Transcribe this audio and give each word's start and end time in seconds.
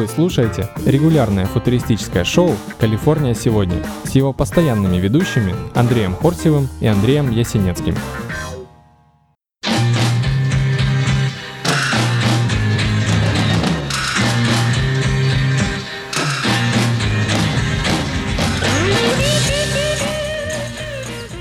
Вы 0.00 0.08
слушаете 0.08 0.66
регулярное 0.86 1.44
футуристическое 1.44 2.24
шоу 2.24 2.56
«Калифорния 2.78 3.34
сегодня» 3.34 3.84
с 4.04 4.12
его 4.12 4.32
постоянными 4.32 4.96
ведущими 4.96 5.54
Андреем 5.74 6.16
Хорсевым 6.16 6.70
и 6.80 6.86
Андреем 6.86 7.30
Ясенецким. 7.30 7.94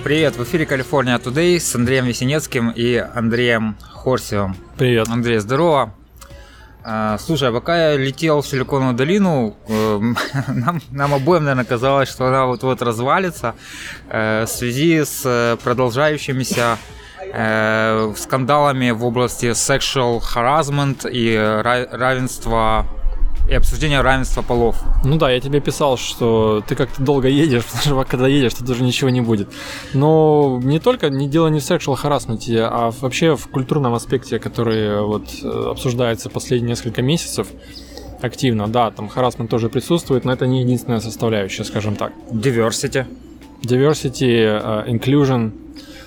Привет, 0.04 0.36
в 0.36 0.44
эфире 0.44 0.66
Калифорния 0.66 1.18
Today 1.18 1.58
с 1.62 1.74
Андреем 1.76 2.08
Весенецким 2.08 2.72
и 2.72 2.96
Андреем 2.96 3.78
Хорсевым. 3.80 4.58
Привет. 4.78 5.08
Андрей, 5.08 5.40
здорово. 5.40 5.94
А, 6.84 7.18
слушай, 7.18 7.50
а 7.50 7.52
пока 7.52 7.92
я 7.92 7.98
летел 7.98 8.42
в 8.42 8.48
Силиконовую 8.48 8.96
долину, 8.96 9.56
э, 9.68 10.00
нам, 10.48 10.82
нам 10.92 11.14
обоим, 11.14 11.44
наверное, 11.44 11.66
казалось, 11.66 12.10
что 12.10 12.28
она 12.28 12.46
вот-вот 12.46 12.82
развалится 12.82 13.54
э, 14.10 14.46
в 14.46 14.50
связи 14.50 15.04
с 15.04 15.24
э, 15.26 15.58
продолжающимися 15.64 16.78
скандалами 18.16 18.90
в 18.90 19.06
области 19.06 19.48
sexual 19.48 20.20
harassment 20.20 21.08
и 21.08 21.38
равенства 21.38 22.88
и 23.50 23.54
обсуждение 23.56 24.02
равенства 24.02 24.42
полов. 24.42 24.78
Ну 25.04 25.18
да, 25.18 25.32
я 25.32 25.40
тебе 25.40 25.60
писал, 25.60 25.98
что 25.98 26.64
ты 26.68 26.76
как-то 26.76 27.02
долго 27.02 27.28
едешь, 27.28 27.66
потому 27.72 27.82
что 27.82 28.04
когда 28.04 28.28
едешь, 28.28 28.54
то 28.54 28.64
даже 28.64 28.84
ничего 28.84 29.10
не 29.10 29.22
будет. 29.22 29.50
Но 29.94 30.60
не 30.64 30.80
только, 30.80 31.10
не 31.10 31.28
дело 31.28 31.48
не 31.48 31.60
в 31.60 31.64
sexual 31.64 31.96
харасменте, 31.96 32.62
а 32.62 32.92
вообще 33.02 33.36
в 33.36 33.48
культурном 33.48 33.94
аспекте, 33.94 34.40
который 34.40 35.02
вот 35.02 35.24
э, 35.44 35.48
обсуждается 35.72 36.30
последние 36.30 36.70
несколько 36.70 37.02
месяцев 37.02 37.48
активно. 38.22 38.68
Да, 38.68 38.92
там 38.92 39.10
харасмент 39.10 39.50
тоже 39.50 39.70
присутствует, 39.70 40.26
но 40.26 40.34
это 40.34 40.46
не 40.46 40.62
единственная 40.62 41.00
составляющая, 41.00 41.64
скажем 41.64 41.96
так. 41.96 42.14
Diversity. 42.32 43.06
Diversity, 43.64 44.44
uh, 44.44 44.88
inclusion. 44.88 45.52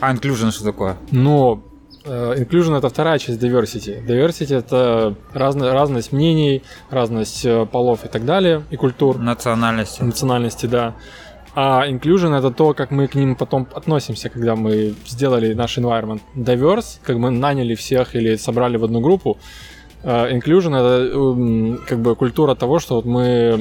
А 0.01 0.15
inclusion 0.15 0.53
что 0.53 0.65
такое? 0.65 0.97
Ну, 1.11 1.63
Э, 1.72 1.72
inclusion 2.05 2.77
это 2.77 2.89
вторая 2.89 3.19
часть 3.19 3.41
diversity. 3.41 4.05
Diversity 4.05 4.57
это 4.57 5.15
разно, 5.33 5.73
разность 5.73 6.13
мнений, 6.13 6.63
разность 6.91 7.45
э, 7.45 7.67
полов 7.67 8.05
и 8.05 8.09
так 8.09 8.25
далее, 8.25 8.63
и 8.71 8.77
культур. 8.77 9.19
Национальности. 9.19 10.03
Национальности, 10.03 10.67
да. 10.67 10.95
А 11.55 11.87
inclusion 11.87 12.37
это 12.37 12.51
то, 12.51 12.73
как 12.73 12.91
мы 12.91 13.09
к 13.09 13.15
ним 13.15 13.37
потом 13.37 13.69
относимся, 13.75 14.31
когда 14.31 14.57
мы 14.57 14.95
сделали 15.07 15.53
наш 15.55 15.79
environment 15.79 16.21
diverse, 16.35 16.99
как 17.03 17.17
мы 17.17 17.31
наняли 17.31 17.75
всех 17.75 18.15
или 18.17 18.37
собрали 18.37 18.77
в 18.77 18.85
одну 18.85 19.01
группу. 19.01 19.39
Uh, 20.03 20.33
inclusion 20.33 20.75
это 20.75 21.15
um, 21.15 21.77
как 21.87 22.01
бы 22.01 22.17
культура 22.17 22.57
того, 22.57 22.81
что 22.81 22.97
вот 22.97 23.05
мы... 23.05 23.61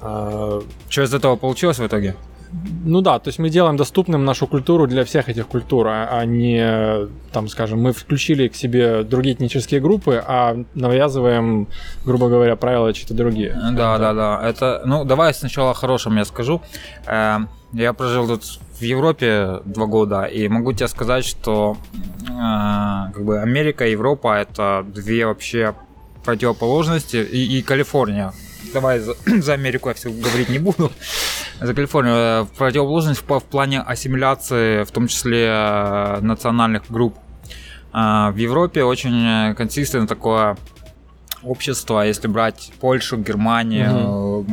Что 0.00 1.02
из 1.02 1.14
этого 1.14 1.36
получилось 1.36 1.78
в 1.78 1.86
итоге? 1.86 2.16
Ну 2.84 3.00
да, 3.00 3.18
то 3.18 3.28
есть 3.28 3.38
мы 3.38 3.48
делаем 3.48 3.76
доступным 3.76 4.24
нашу 4.24 4.46
культуру 4.46 4.86
для 4.86 5.04
всех 5.04 5.28
этих 5.28 5.46
культур, 5.46 5.86
а, 5.88 6.08
а 6.10 6.24
не, 6.24 7.08
там, 7.32 7.48
скажем, 7.48 7.80
мы 7.80 7.92
включили 7.92 8.48
к 8.48 8.56
себе 8.56 9.04
другие 9.04 9.34
этнические 9.34 9.80
группы, 9.80 10.22
а 10.26 10.56
навязываем, 10.74 11.68
грубо 12.04 12.28
говоря, 12.28 12.56
правила 12.56 12.92
чьи-то 12.92 13.14
другие. 13.14 13.58
Да, 13.72 13.98
да, 13.98 14.12
да. 14.12 14.40
Это, 14.42 14.82
ну, 14.84 15.04
давай 15.04 15.32
сначала 15.32 15.70
о 15.70 15.74
хорошем 15.74 16.16
я 16.16 16.24
скажу. 16.24 16.60
Э, 17.06 17.38
я 17.72 17.92
прожил 17.92 18.26
тут 18.26 18.42
в 18.78 18.82
Европе 18.82 19.60
два 19.64 19.86
года, 19.86 20.24
и 20.24 20.48
могу 20.48 20.72
тебе 20.72 20.88
сказать, 20.88 21.24
что 21.24 21.76
э, 22.24 23.12
как 23.12 23.24
бы 23.24 23.40
Америка 23.40 23.86
и 23.86 23.92
Европа 23.92 24.34
это 24.34 24.84
две 24.86 25.26
вообще 25.26 25.74
противоположности, 26.24 27.16
и, 27.16 27.58
и 27.58 27.62
Калифорния. 27.62 28.32
Давай 28.72 29.00
за, 29.00 29.14
за 29.42 29.52
Америку 29.54 29.88
я 29.88 29.94
все 29.94 30.10
говорить 30.10 30.48
не 30.48 30.58
буду 30.58 30.90
за 31.60 31.74
Калифорнию. 31.74 32.14
Э, 32.16 32.46
противоположность 32.56 33.22
в, 33.26 33.38
в 33.38 33.44
плане 33.44 33.80
ассимиляции, 33.80 34.84
в 34.84 34.90
том 34.90 35.08
числе 35.08 35.46
э, 35.46 36.20
национальных 36.20 36.90
групп. 36.90 37.16
Э, 37.92 38.30
в 38.30 38.36
Европе 38.36 38.84
очень 38.84 39.54
консистентно 39.54 40.08
такое 40.08 40.56
общество, 41.42 42.06
если 42.06 42.28
брать 42.28 42.72
Польшу, 42.80 43.16
Германию, 43.16 43.92
угу. 44.40 44.46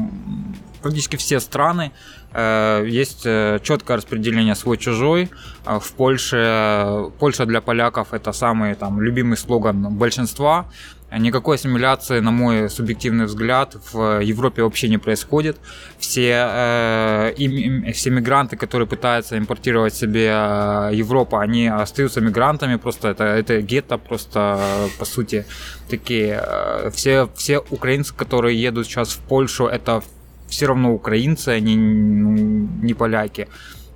практически 0.82 1.16
все 1.18 1.40
страны, 1.40 1.92
есть 2.32 3.24
четкое 3.24 3.98
распределение 3.98 4.54
свой-чужой. 4.54 5.32
В 5.66 5.92
Польше, 5.94 7.12
Польша 7.20 7.48
для 7.48 7.60
поляков 7.60 8.14
это 8.14 8.34
самый 8.34 8.76
там, 8.76 9.02
любимый 9.02 9.36
слоган 9.36 9.96
большинства. 9.96 10.68
Никакой 11.12 11.56
ассимиляции, 11.56 12.20
на 12.20 12.30
мой 12.30 12.70
субъективный 12.70 13.26
взгляд, 13.26 13.76
в 13.92 14.22
Европе 14.22 14.62
вообще 14.62 14.90
не 14.90 15.00
происходит. 15.00 15.58
Все, 15.98 16.48
э, 16.48 17.34
им, 17.38 17.92
все 17.94 18.12
мигранты, 18.12 18.58
которые 18.58 18.88
пытаются 18.88 19.36
импортировать 19.36 19.96
себе 19.96 20.28
э, 20.32 20.92
Европу, 20.94 21.38
они 21.38 21.68
остаются 21.68 22.22
мигрантами, 22.22 22.76
просто 22.76 23.08
это, 23.08 23.24
это 23.24 23.62
гетто, 23.62 23.98
просто 23.98 24.60
по 25.00 25.06
сути 25.06 25.46
такие. 25.90 26.44
Э, 26.46 26.92
все, 26.94 27.28
все 27.36 27.60
украинцы, 27.72 28.14
которые 28.14 28.62
едут 28.62 28.86
сейчас 28.86 29.10
в 29.10 29.20
Польшу, 29.20 29.66
это 29.66 30.04
все 30.48 30.68
равно 30.68 30.94
украинцы, 30.94 31.50
они 31.50 31.76
ну, 31.76 32.68
не 32.84 32.94
поляки 32.94 33.48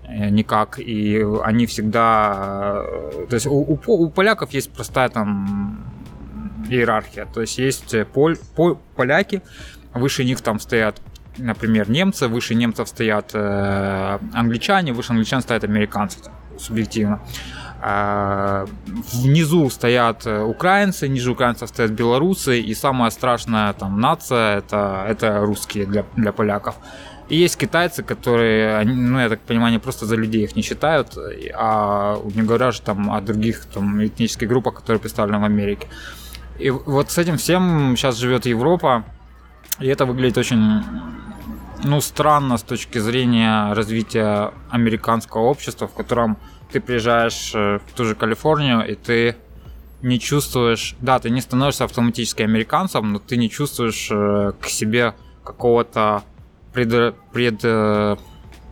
э, 0.03 0.29
никак, 0.29 0.79
и 0.79 1.23
они 1.43 1.65
всегда... 1.67 2.83
Э, 2.85 3.25
то 3.29 3.35
есть 3.35 3.45
у, 3.45 3.53
у, 3.53 3.79
у 3.85 4.09
поляков 4.09 4.51
есть 4.53 4.71
простая 4.71 5.09
там 5.09 5.93
иерархия. 6.69 7.25
То 7.25 7.41
есть 7.41 7.57
есть 7.57 7.93
э, 7.93 8.05
поль, 8.05 8.37
поль, 8.55 8.77
поляки, 8.95 9.41
выше 9.93 10.23
них 10.23 10.41
там 10.41 10.59
стоят 10.59 11.01
например, 11.37 11.89
немцы, 11.89 12.27
выше 12.27 12.55
немцев 12.55 12.87
стоят 12.87 13.31
э, 13.33 14.19
англичане, 14.33 14.93
выше 14.93 15.13
англичан 15.13 15.41
стоят 15.41 15.63
американцы, 15.63 16.19
субъективно. 16.59 17.21
Э, 17.81 18.65
внизу 19.13 19.69
стоят 19.69 20.25
э, 20.25 20.41
украинцы, 20.41 21.07
ниже 21.07 21.31
украинцев 21.31 21.69
стоят 21.69 21.91
белорусы, 21.91 22.59
и 22.59 22.73
самая 22.75 23.09
страшная 23.09 23.73
там 23.73 23.99
нация 23.99 24.59
это, 24.59 25.05
это 25.07 25.39
русские 25.39 25.85
для, 25.85 26.05
для 26.15 26.31
поляков. 26.31 26.75
И 27.29 27.37
есть 27.37 27.57
китайцы, 27.57 28.03
которые, 28.03 28.83
ну, 28.83 29.19
я 29.19 29.29
так 29.29 29.39
понимаю, 29.39 29.69
они 29.69 29.79
просто 29.79 30.05
за 30.05 30.15
людей 30.15 30.43
их 30.43 30.55
не 30.55 30.61
считают, 30.61 31.17
а 31.55 32.21
не 32.35 32.41
говоря 32.43 32.71
же 32.71 32.81
там 32.81 33.11
о 33.11 33.21
других 33.21 33.65
там, 33.65 34.05
этнических 34.05 34.47
группах, 34.47 34.75
которые 34.75 34.99
представлены 34.99 35.39
в 35.39 35.45
Америке. 35.45 35.87
И 36.59 36.69
вот 36.69 37.11
с 37.11 37.17
этим 37.17 37.37
всем 37.37 37.95
сейчас 37.97 38.17
живет 38.17 38.45
Европа, 38.45 39.03
и 39.79 39.87
это 39.87 40.05
выглядит 40.05 40.37
очень 40.37 40.83
ну, 41.83 41.99
странно 42.01 42.57
с 42.57 42.63
точки 42.63 42.99
зрения 42.99 43.73
развития 43.73 44.51
американского 44.69 45.41
общества, 45.41 45.87
в 45.87 45.93
котором 45.93 46.37
ты 46.71 46.79
приезжаешь 46.79 47.51
э, 47.53 47.79
в 47.85 47.93
ту 47.93 48.05
же 48.05 48.15
Калифорнию, 48.15 48.87
и 48.89 48.95
ты 48.95 49.35
не 50.01 50.19
чувствуешь, 50.19 50.95
да, 51.01 51.19
ты 51.19 51.29
не 51.29 51.41
становишься 51.41 51.85
автоматически 51.85 52.43
американцем, 52.43 53.13
но 53.13 53.19
ты 53.19 53.37
не 53.37 53.49
чувствуешь 53.49 54.09
э, 54.11 54.53
к 54.59 54.67
себе 54.67 55.13
какого-то 55.43 56.23
пред, 56.73 57.15
пред, 57.31 57.59
э, 57.63 58.17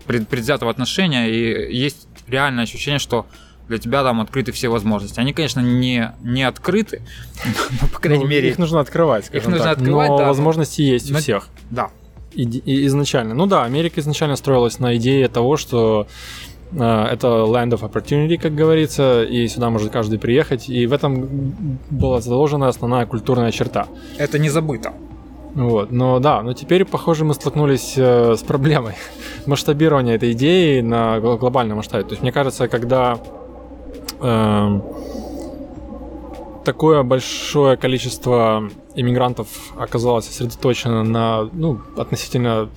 пред, 0.08 0.28
предвзятого 0.28 0.72
отношения, 0.72 1.30
и 1.30 1.76
есть 1.76 2.08
реальное 2.28 2.64
ощущение, 2.64 3.00
что 3.00 3.26
для 3.72 3.80
тебя 3.80 4.04
там 4.04 4.20
открыты 4.20 4.52
все 4.52 4.68
возможности. 4.68 5.20
Они, 5.20 5.32
конечно, 5.32 5.62
не, 5.62 6.12
не 6.22 6.44
открыты, 6.44 7.02
но, 7.82 7.88
по 7.88 8.00
крайней 8.00 8.26
ну, 8.26 8.30
мере... 8.30 8.50
Их 8.50 8.58
нужно 8.58 8.82
открывать, 8.82 9.30
Их 9.32 9.46
нужно 9.46 9.64
так. 9.64 9.78
открывать, 9.78 10.10
но 10.10 10.18
да. 10.18 10.28
возможности 10.28 10.82
есть 10.82 11.10
у 11.10 11.16
всех. 11.16 11.48
Да. 11.70 11.90
И, 12.34 12.44
и, 12.44 12.86
изначально. 12.88 13.34
Ну 13.34 13.46
да, 13.46 13.64
Америка 13.64 14.02
изначально 14.02 14.36
строилась 14.36 14.80
на 14.80 14.98
идее 14.98 15.30
того, 15.30 15.56
что 15.56 16.08
э, 16.74 16.78
это 16.78 17.28
land 17.28 17.72
of 17.72 17.90
opportunity, 17.90 18.38
как 18.38 18.54
говорится, 18.56 19.24
и 19.24 19.48
сюда 19.48 19.70
может 19.70 19.90
каждый 19.90 20.20
приехать. 20.20 20.68
И 20.68 20.86
в 20.86 20.92
этом 20.92 21.56
была 21.90 22.20
заложена 22.20 22.68
основная 22.68 23.06
культурная 23.06 23.52
черта. 23.52 23.88
Это 24.18 24.38
не 24.38 24.50
забыто. 24.50 24.94
Вот, 25.56 25.92
но 25.92 26.20
да, 26.20 26.42
но 26.42 26.54
теперь, 26.54 26.86
похоже, 26.86 27.26
мы 27.26 27.34
столкнулись 27.34 27.94
э, 27.98 28.36
с 28.38 28.42
проблемой 28.42 28.96
масштабирования 29.46 30.16
этой 30.16 30.32
идеи 30.32 30.82
на 30.82 31.20
глобальном 31.20 31.78
масштабе. 31.78 32.04
То 32.04 32.12
есть, 32.12 32.22
мне 32.22 32.32
кажется, 32.32 32.68
когда 32.68 33.18
Эм, 34.22 34.84
такое 36.64 37.04
большое 37.04 37.76
количество 37.76 38.70
иммигрантов 38.96 39.48
оказалось 39.78 40.26
сосредоточено 40.26 41.04
на 41.04 41.50
ну, 41.54 41.82
относительно 41.98 42.70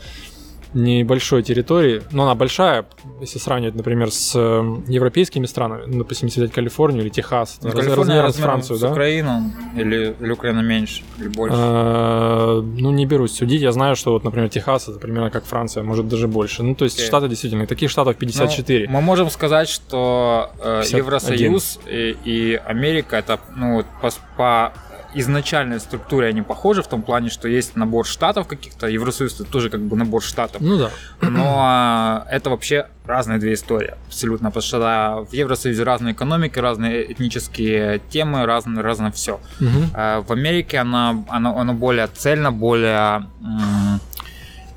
небольшой 0.74 1.42
территории, 1.42 2.02
но 2.10 2.24
она 2.24 2.34
большая, 2.34 2.84
если 3.20 3.38
сравнивать, 3.38 3.74
например, 3.74 4.10
с 4.10 4.34
эм, 4.34 4.84
европейскими 4.88 5.46
странами, 5.46 5.84
ну, 5.86 5.98
допустим, 5.98 6.26
если 6.26 6.40
взять 6.42 6.52
Калифорнию 6.52 7.02
или 7.02 7.08
Техас, 7.08 7.58
ну, 7.62 7.70
Калифорния 7.70 8.22
размером 8.22 8.32
с 8.32 8.36
Францию, 8.36 8.76
с 8.76 8.80
да? 8.80 8.90
Украину 8.90 9.52
или, 9.76 10.14
или 10.20 10.30
Украина 10.32 10.60
меньше, 10.60 11.02
или 11.18 11.28
больше? 11.28 11.56
А, 11.58 12.60
ну, 12.60 12.90
не 12.90 13.06
берусь 13.06 13.32
судить, 13.36 13.62
я 13.62 13.72
знаю, 13.72 13.96
что 13.96 14.12
вот, 14.12 14.24
например, 14.24 14.48
Техас 14.48 14.88
это 14.88 14.98
примерно 14.98 15.30
как 15.30 15.44
Франция, 15.44 15.82
может 15.82 16.08
даже 16.08 16.28
больше. 16.28 16.62
Ну, 16.62 16.74
то 16.74 16.84
есть 16.84 17.00
okay. 17.00 17.06
штаты 17.06 17.28
действительно, 17.28 17.66
таких 17.66 17.90
штатов 17.90 18.16
54. 18.16 18.86
Ну, 18.86 18.92
мы 18.92 19.00
можем 19.00 19.30
сказать, 19.30 19.68
что 19.68 20.50
э, 20.60 20.82
Евросоюз 20.90 21.78
и, 21.86 22.16
и 22.24 22.60
Америка 22.66 23.16
это, 23.16 23.38
ну, 23.56 23.84
по, 24.00 24.10
по 24.36 24.72
изначальной 25.14 25.80
структуре 25.80 26.28
они 26.28 26.42
похожи 26.42 26.82
в 26.82 26.86
том 26.86 27.02
плане, 27.02 27.30
что 27.30 27.48
есть 27.48 27.76
набор 27.76 28.06
штатов 28.06 28.46
каких-то, 28.46 28.86
Евросоюз 28.86 29.40
это 29.40 29.44
тоже 29.44 29.70
как 29.70 29.80
бы 29.80 29.96
набор 29.96 30.22
штатов. 30.22 30.60
Ну 30.60 30.78
да. 30.78 30.90
Но 31.20 32.26
это 32.30 32.50
вообще 32.50 32.86
разные 33.06 33.38
две 33.38 33.54
истории, 33.54 33.94
абсолютно, 34.06 34.50
потому 34.50 34.62
что 34.62 35.26
в 35.30 35.32
Евросоюзе 35.32 35.82
разные 35.82 36.14
экономики, 36.14 36.58
разные 36.58 37.12
этнические 37.12 38.00
темы, 38.10 38.46
разное, 38.46 38.82
разное 38.82 39.10
все. 39.10 39.40
Мгм. 39.60 39.90
В 39.92 40.32
Америке 40.32 40.78
она, 40.78 41.24
она, 41.28 41.60
она 41.60 41.72
более 41.72 42.06
цельно, 42.06 42.50
более 42.52 43.26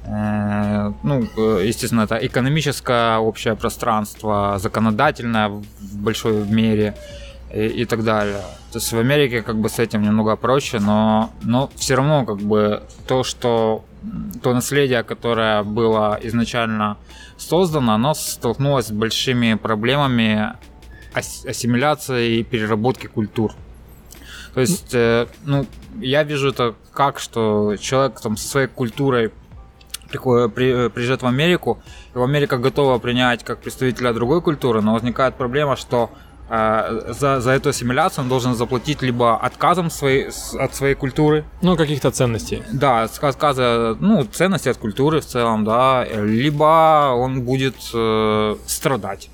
э, 0.07 0.93
ну, 1.03 1.27
э, 1.37 1.63
естественно, 1.65 2.01
это 2.01 2.15
экономическое 2.15 3.17
общее 3.17 3.55
пространство, 3.55 4.57
законодательное 4.59 5.49
в 5.49 5.97
большой 5.97 6.45
мере 6.45 6.95
и, 7.53 7.67
и 7.81 7.85
так 7.85 8.03
далее. 8.03 8.41
То 8.71 8.79
есть 8.79 8.91
в 8.91 8.97
Америке 8.97 9.41
как 9.41 9.57
бы 9.57 9.69
с 9.69 9.79
этим 9.79 10.01
немного 10.01 10.35
проще, 10.35 10.79
но, 10.79 11.31
но 11.41 11.69
все 11.75 11.95
равно 11.95 12.25
как 12.25 12.38
бы 12.38 12.83
то, 13.07 13.23
что 13.23 13.83
то 14.44 14.53
наследие, 14.53 15.03
которое 15.03 15.63
было 15.63 16.19
изначально 16.23 16.97
создано, 17.38 17.94
оно 17.94 18.13
столкнулось 18.13 18.88
с 18.88 18.91
большими 18.91 19.55
проблемами 19.55 20.53
ас- 21.13 21.45
ассимиляции 21.45 22.38
и 22.38 22.44
переработки 22.44 23.07
культур. 23.07 23.53
То 24.53 24.61
есть, 24.61 24.94
э, 24.94 25.27
ну, 25.45 25.65
я 25.99 26.23
вижу 26.23 26.49
это 26.49 26.73
как, 26.94 27.19
что 27.19 27.75
человек 27.77 28.19
там 28.21 28.38
со 28.38 28.47
своей 28.47 28.67
культурой 28.67 29.31
приходит, 30.09 30.53
при- 30.53 30.89
приезжает 30.89 31.21
в 31.21 31.27
Америку, 31.27 31.79
и 32.15 32.19
Америка 32.19 32.57
готова 32.57 32.97
принять 32.99 33.44
как 33.44 33.59
представителя 33.61 34.13
другой 34.13 34.41
культуры, 34.41 34.81
но 34.81 34.94
возникает 34.94 35.35
проблема, 35.35 35.75
что 35.75 36.09
э, 36.09 36.26
за, 36.49 37.39
за 37.41 37.51
эту 37.51 37.69
ассимиляцию 37.69 38.23
он 38.23 38.29
должен 38.29 38.55
заплатить 38.55 39.01
либо 39.01 39.35
отказом 39.38 39.89
своей, 39.89 40.29
от 40.59 40.75
своей 40.75 40.95
культуры, 40.95 41.44
Ну, 41.61 41.75
каких-то 41.75 42.11
ценностей. 42.11 42.63
да, 42.71 43.03
отказа, 43.21 43.97
ну, 43.99 44.23
ценности 44.23 44.69
от 44.69 44.77
культуры 44.77 45.19
в 45.19 45.25
целом, 45.25 45.65
да, 45.65 46.05
либо 46.05 47.11
он 47.15 47.41
будет 47.41 47.75
э, 47.94 48.55
страдать. 48.65 49.29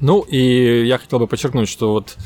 Ну, 0.00 0.20
и 0.22 0.84
я 0.84 0.98
хотел 0.98 1.18
бы 1.20 1.26
подчеркнуть, 1.26 1.68
что 1.68 1.92
вот 1.92 2.16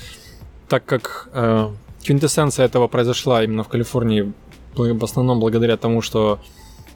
так 0.68 0.84
как 0.84 1.28
э, 1.34 1.68
квинтэссенция 2.04 2.64
этого 2.66 2.88
произошла 2.88 3.44
именно 3.44 3.62
в 3.62 3.68
Калифорнии, 3.68 4.32
в 4.74 5.04
основном 5.04 5.40
благодаря 5.40 5.76
тому, 5.76 6.02
что 6.02 6.38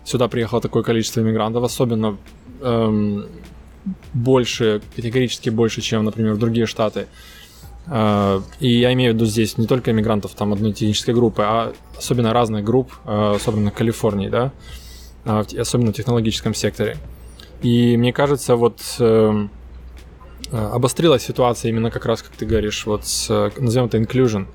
сюда 0.04 0.28
приехало 0.28 0.60
такое 0.60 0.82
количество 0.82 1.20
иммигрантов, 1.20 1.64
особенно 1.64 2.16
эм, 2.62 3.26
больше, 4.12 4.82
категорически 4.94 5.50
больше, 5.50 5.80
чем, 5.80 6.04
например, 6.04 6.36
другие 6.36 6.66
штаты. 6.66 7.06
Э, 7.86 8.40
и 8.60 8.68
я 8.78 8.92
имею 8.92 9.12
в 9.12 9.14
виду 9.16 9.26
здесь 9.26 9.58
не 9.58 9.66
только 9.66 9.90
иммигрантов 9.90 10.34
там 10.34 10.52
одной 10.52 10.72
этнической 10.72 11.14
группы, 11.14 11.42
а 11.42 11.72
особенно 11.96 12.32
разных 12.32 12.64
групп, 12.64 12.92
э, 13.04 13.34
особенно 13.36 13.70
в 13.70 13.74
Калифорнии, 13.74 14.28
да, 14.28 14.52
а, 15.24 15.44
особенно 15.58 15.92
в 15.92 15.96
технологическом 15.96 16.54
секторе. 16.54 16.96
И 17.62 17.96
мне 17.96 18.12
кажется, 18.12 18.56
вот 18.56 18.80
эм, 19.00 19.50
э, 20.50 20.56
обострилась 20.56 21.22
ситуация 21.22 21.68
именно 21.68 21.90
как 21.90 22.06
раз, 22.06 22.22
как 22.22 22.32
ты 22.32 22.46
говоришь, 22.46 22.86
вот 22.86 23.06
с, 23.06 23.28
э, 23.28 23.50
назовем 23.60 23.86
это 23.86 23.98
inclusion. 23.98 24.46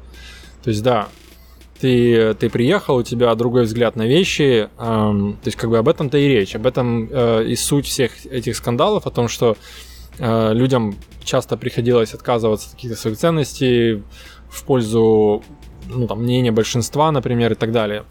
То 0.63 0.71
есть, 0.71 0.81
да, 0.81 1.09
ты, 1.79 2.33
ты 2.35 2.49
приехал, 2.49 2.97
у 2.97 3.03
тебя 3.03 3.33
другой 3.35 3.63
взгляд 3.63 3.95
на 3.95 4.03
вещи, 4.03 4.69
эм, 4.77 5.33
то 5.33 5.47
есть 5.47 5.57
как 5.57 5.69
бы 5.69 5.77
об 5.77 5.89
этом-то 5.89 6.17
и 6.17 6.27
речь, 6.27 6.55
об 6.55 6.65
этом 6.65 7.09
э, 7.11 7.45
и 7.45 7.55
суть 7.55 7.85
всех 7.85 8.25
этих 8.25 8.55
скандалов, 8.55 9.05
о 9.05 9.11
том, 9.11 9.27
что 9.27 9.57
э, 10.19 10.53
людям 10.53 10.95
часто 11.23 11.57
приходилось 11.57 12.13
отказываться 12.13 12.69
от 12.69 12.75
каких-то 12.75 12.97
своих 12.97 13.17
ценностей 13.17 14.03
в 14.49 14.63
пользу 14.63 15.43
ну, 15.87 16.07
там, 16.07 16.21
мнения 16.23 16.51
большинства, 16.51 17.11
например, 17.11 17.51
и 17.51 17.55
так 17.55 17.71
далее. 17.71 18.03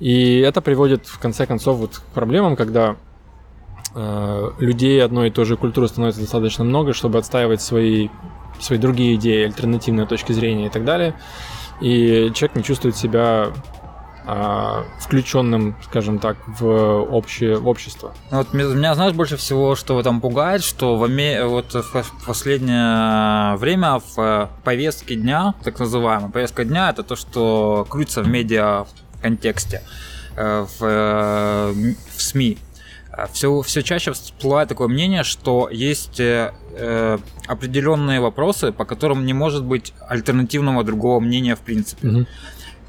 И 0.00 0.38
это 0.40 0.60
приводит, 0.60 1.06
в 1.06 1.18
конце 1.18 1.46
концов, 1.46 1.78
вот 1.78 1.98
к 1.98 2.02
проблемам, 2.14 2.56
когда 2.56 2.96
э, 3.94 4.50
людей 4.58 5.02
одной 5.02 5.28
и 5.28 5.30
той 5.30 5.44
же 5.44 5.56
культуры 5.56 5.88
становится 5.88 6.20
достаточно 6.20 6.64
много, 6.64 6.94
чтобы 6.94 7.18
отстаивать 7.18 7.60
свои, 7.60 8.08
свои 8.60 8.78
другие 8.78 9.16
идеи, 9.16 9.44
альтернативные 9.44 10.06
точки 10.06 10.32
зрения 10.32 10.66
и 10.66 10.70
так 10.70 10.84
далее. 10.84 11.14
И 11.80 12.30
человек 12.34 12.56
не 12.56 12.62
чувствует 12.62 12.96
себя 12.96 13.52
а, 14.26 14.84
включенным, 15.00 15.76
скажем 15.82 16.18
так, 16.18 16.38
в 16.46 16.66
общее 16.66 17.58
в 17.58 17.68
общество. 17.68 18.14
Ну, 18.30 18.38
Вот 18.38 18.54
меня, 18.54 18.94
знаешь, 18.94 19.12
больше 19.12 19.36
всего, 19.36 19.74
что 19.76 19.94
этом 20.00 20.22
пугает, 20.22 20.64
что 20.64 20.96
в 20.96 21.04
вот 21.46 21.74
в 21.74 22.26
последнее 22.26 23.56
время 23.56 23.98
в 23.98 24.18
э, 24.18 24.48
повестке 24.64 25.16
дня, 25.16 25.54
так 25.62 25.78
называемая 25.78 26.30
повестка 26.30 26.64
дня, 26.64 26.88
это 26.88 27.02
то, 27.02 27.16
что 27.16 27.86
крутится 27.86 28.22
в 28.22 28.28
медиа 28.28 28.86
контексте, 29.20 29.82
э, 30.36 30.66
в, 30.78 30.82
э, 30.82 31.94
в 32.16 32.22
СМИ. 32.22 32.56
Все, 33.32 33.60
все 33.60 33.82
чаще 33.82 34.12
всплывает 34.14 34.70
такое 34.70 34.88
мнение, 34.88 35.22
что 35.22 35.68
есть 35.70 36.18
э, 36.76 37.18
э, 37.18 37.18
определенные 37.46 38.20
вопросы, 38.20 38.72
по 38.72 38.84
которым 38.84 39.26
не 39.26 39.32
может 39.32 39.64
быть 39.64 39.92
альтернативного 40.08 40.84
другого 40.84 41.20
мнения 41.20 41.54
в 41.54 41.60
принципе. 41.60 42.06
Мгм. 42.06 42.26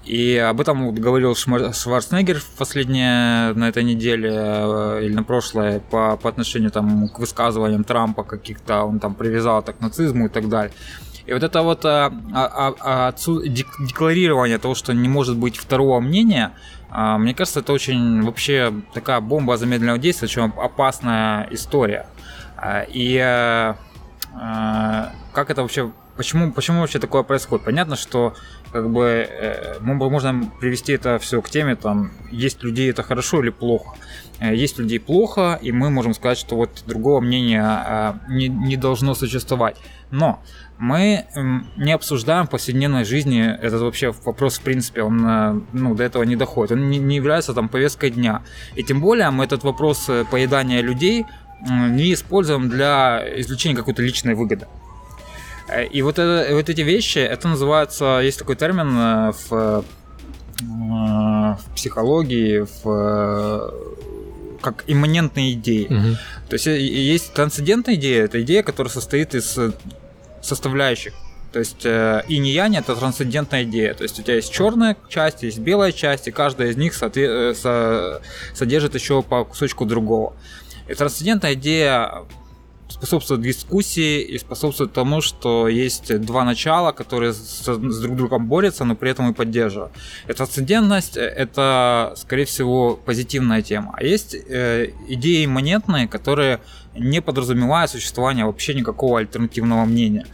И 0.04 0.38
об 0.38 0.62
этом 0.62 0.86
вот 0.86 1.00
говорил 1.00 1.36
Шварценеггер 1.36 2.40
в 2.40 2.50
последнее 2.58 3.54
на 3.54 3.70
этой 3.70 3.84
неделе 3.84 4.32
э, 4.32 5.00
или 5.04 5.14
на 5.14 5.24
прошлое 5.24 5.80
по, 5.80 6.16
по 6.18 6.30
отношению 6.30 6.70
там, 6.70 7.10
к 7.10 7.18
высказываниям 7.20 7.84
Трампа 7.84 8.24
каких-то, 8.24 8.84
он 8.84 9.00
там 9.00 9.16
привязал 9.16 9.64
так 9.64 9.78
к 9.78 9.82
нацизму 9.82 10.28
и 10.28 10.30
так 10.30 10.48
далее. 10.48 10.72
И 11.26 11.34
вот 11.34 11.42
это 11.42 11.64
вот 11.64 11.86
а, 11.86 12.14
а- 12.34 12.74
а- 12.80 13.12
отсу- 13.12 13.48
дек- 13.48 13.80
декларирование 13.80 14.60
того, 14.60 14.76
что 14.76 14.94
не 14.94 15.10
может 15.10 15.38
быть 15.38 15.58
второго 15.58 16.00
мнения, 16.00 16.52
а, 16.92 17.18
мне 17.18 17.34
кажется, 17.34 17.62
это 17.62 17.74
очень 17.74 18.22
вообще 18.22 18.72
такая 18.94 19.20
бомба 19.22 19.58
замедленного 19.58 19.98
действия, 19.98 20.28
очень 20.28 20.44
опасная 20.44 21.48
история. 21.50 22.06
А, 22.58 22.84
И 22.84 23.16
э, 23.18 23.74
э, 24.40 25.06
как 25.34 25.50
это 25.50 25.62
вообще, 25.62 25.92
почему, 26.18 26.52
почему 26.52 26.82
вообще 26.82 27.00
такое 27.00 27.24
происходит? 27.24 27.66
Понятно, 27.66 27.96
что 27.96 28.34
как 28.72 28.90
бы 28.90 29.28
э, 29.30 29.80
мо- 29.82 30.10
можно 30.10 30.52
привести 30.60 30.94
это 30.94 31.18
все 31.20 31.42
к 31.42 31.50
теме, 31.50 31.76
там, 31.76 32.12
есть 32.32 32.64
людей 32.64 32.90
это 32.90 33.04
хорошо 33.04 33.42
или 33.42 33.50
плохо. 33.50 33.96
Э, 34.40 34.54
Есть 34.54 34.80
людей 34.80 35.00
плохо, 35.00 35.58
и 35.62 35.72
мы 35.72 35.90
можем 35.90 36.14
сказать, 36.14 36.38
что 36.38 36.56
вот 36.56 36.84
другого 36.88 37.22
мнения 37.22 37.64
э, 37.88 38.14
не, 38.30 38.48
не 38.50 38.76
должно 38.78 39.16
существовать. 39.16 39.78
Но 40.12 40.40
мы 40.78 41.26
не 41.78 41.92
обсуждаем 41.94 42.46
в 42.46 42.50
повседневной 42.50 43.06
жизни 43.06 43.42
этот 43.62 43.82
вообще 43.82 44.12
вопрос, 44.26 44.60
в 44.60 44.62
принципе, 44.62 45.04
он 45.04 45.66
ну, 45.74 45.96
до 45.96 46.04
этого 46.04 46.24
не 46.24 46.36
доходит. 46.36 46.74
Он 46.74 46.90
не, 46.90 47.00
не 47.00 47.16
является 47.16 47.54
там 47.54 47.70
повесткой 47.70 48.12
дня. 48.12 48.42
И 48.76 48.84
тем 48.84 49.02
более 49.02 49.30
мы 49.32 49.46
этот 49.46 49.64
вопрос 49.64 50.10
поедания 50.30 50.82
людей 50.82 51.26
не 51.62 52.14
используем 52.14 52.70
для 52.70 53.24
извлечения 53.40 53.76
какой-то 53.76 54.02
личной 54.02 54.36
выгоды. 54.36 54.68
Э, 55.68 55.86
И 55.88 56.02
вот, 56.02 56.20
это, 56.20 56.54
вот 56.56 56.70
эти 56.70 56.82
вещи, 56.82 57.20
это 57.20 57.48
называется, 57.48 58.20
есть 58.24 58.40
такой 58.40 58.56
термин 58.56 58.98
э, 58.98 59.32
в, 59.32 59.84
э, 60.62 60.62
в 60.62 61.60
психологии, 61.76 62.66
в, 62.84 63.74
как 64.62 64.84
имманентные 64.88 65.54
идеи. 65.54 65.88
Мгм. 65.90 66.18
То 66.50 66.54
есть 66.56 66.66
есть 66.68 67.34
трансцендентная 67.34 67.96
идея, 67.96 68.26
это 68.26 68.42
идея, 68.42 68.64
которая 68.64 68.92
состоит 68.92 69.36
из 69.36 69.58
составляющих. 70.42 71.14
То 71.52 71.60
есть 71.60 71.86
э, 71.86 72.22
и 72.28 72.38
не 72.40 72.52
янь 72.52 72.76
это 72.76 72.96
трансцендентная 72.96 73.64
идея. 73.64 73.94
То 73.94 74.04
есть 74.04 74.20
у 74.20 74.24
тебя 74.24 74.36
есть 74.36 74.52
черная 74.52 74.98
часть, 75.08 75.44
есть 75.44 75.60
белая 75.60 75.92
часть, 75.94 76.28
и 76.28 76.32
каждая 76.32 76.70
из 76.70 76.78
них 76.78 76.94
соотве- 76.94 77.54
со- 77.56 78.22
содержит 78.54 78.94
еще 78.94 79.22
по 79.24 79.46
кусочку 79.46 79.86
другого. 79.86 80.34
Трансцендентная 80.94 81.54
идея 81.54 82.26
способствует 82.88 83.42
дискуссии 83.42 84.22
и 84.22 84.38
способствует 84.38 84.94
тому, 84.94 85.22
что 85.22 85.68
есть 85.68 86.20
два 86.22 86.44
начала, 86.44 86.92
которые 86.92 87.34
с, 87.34 87.68
с 87.68 88.00
друг 88.00 88.16
другом 88.16 88.48
борются, 88.48 88.86
но 88.86 88.96
при 88.96 89.12
этом 89.12 89.32
и 89.32 89.34
поддерживают. 89.34 89.92
И 90.28 90.34
трансцендентность 90.34 91.18
э, 91.18 91.22
это, 91.22 92.14
скорее 92.16 92.46
всего, 92.46 92.96
позитивная 92.96 93.62
тема. 93.62 93.94
А 93.98 94.04
есть 94.04 94.36
э, 94.36 94.92
идеи 95.08 95.46
имманентные, 95.46 96.08
которые 96.08 96.60
не 96.96 97.22
подразумевают 97.22 97.92
существование 97.92 98.46
вообще 98.46 98.74
никакого 98.74 99.20
альтернативного 99.20 99.86
мнения. 99.86 100.26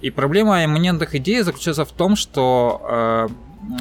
И 0.00 0.10
проблема 0.10 0.64
имманентных 0.64 1.14
идей 1.14 1.42
заключается 1.42 1.84
в 1.84 1.92
том, 1.92 2.16
что 2.16 2.80
э, 2.88 3.28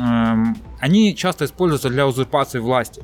эм, 0.01 0.57
они 0.79 1.15
часто 1.15 1.45
используются 1.45 1.89
для 1.89 2.07
узурпации 2.07 2.59
власти 2.59 3.03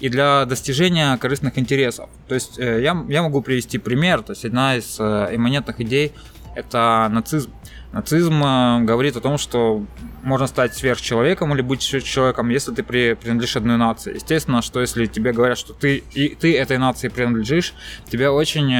и 0.00 0.08
для 0.08 0.44
достижения 0.44 1.16
корыстных 1.18 1.58
интересов. 1.58 2.10
То 2.28 2.34
есть 2.34 2.58
э, 2.58 2.82
я, 2.82 3.04
я 3.08 3.22
могу 3.22 3.42
привести 3.42 3.78
пример. 3.78 4.22
То 4.22 4.32
есть 4.32 4.44
одна 4.44 4.76
из 4.76 4.96
э, 4.98 5.28
имманентных 5.32 5.80
идей 5.80 6.12
это 6.54 7.08
нацизм. 7.10 7.52
Нацизм 7.92 8.42
э, 8.42 8.80
говорит 8.82 9.16
о 9.16 9.20
том, 9.20 9.38
что 9.38 9.84
можно 10.22 10.46
стать 10.46 10.74
сверхчеловеком 10.74 11.54
или 11.54 11.62
быть 11.62 11.82
сверхчеловеком, 11.82 12.48
если 12.48 12.72
ты 12.72 12.82
при, 12.82 13.14
принадлежишь 13.14 13.56
одной 13.56 13.76
нации. 13.76 14.14
Естественно, 14.14 14.62
что 14.62 14.80
если 14.80 15.06
тебе 15.06 15.32
говорят, 15.32 15.58
что 15.58 15.74
ты, 15.74 16.02
и, 16.12 16.34
ты 16.34 16.56
этой 16.56 16.78
нации 16.78 17.08
принадлежишь, 17.08 17.74
тебе 18.10 18.30
очень 18.30 18.72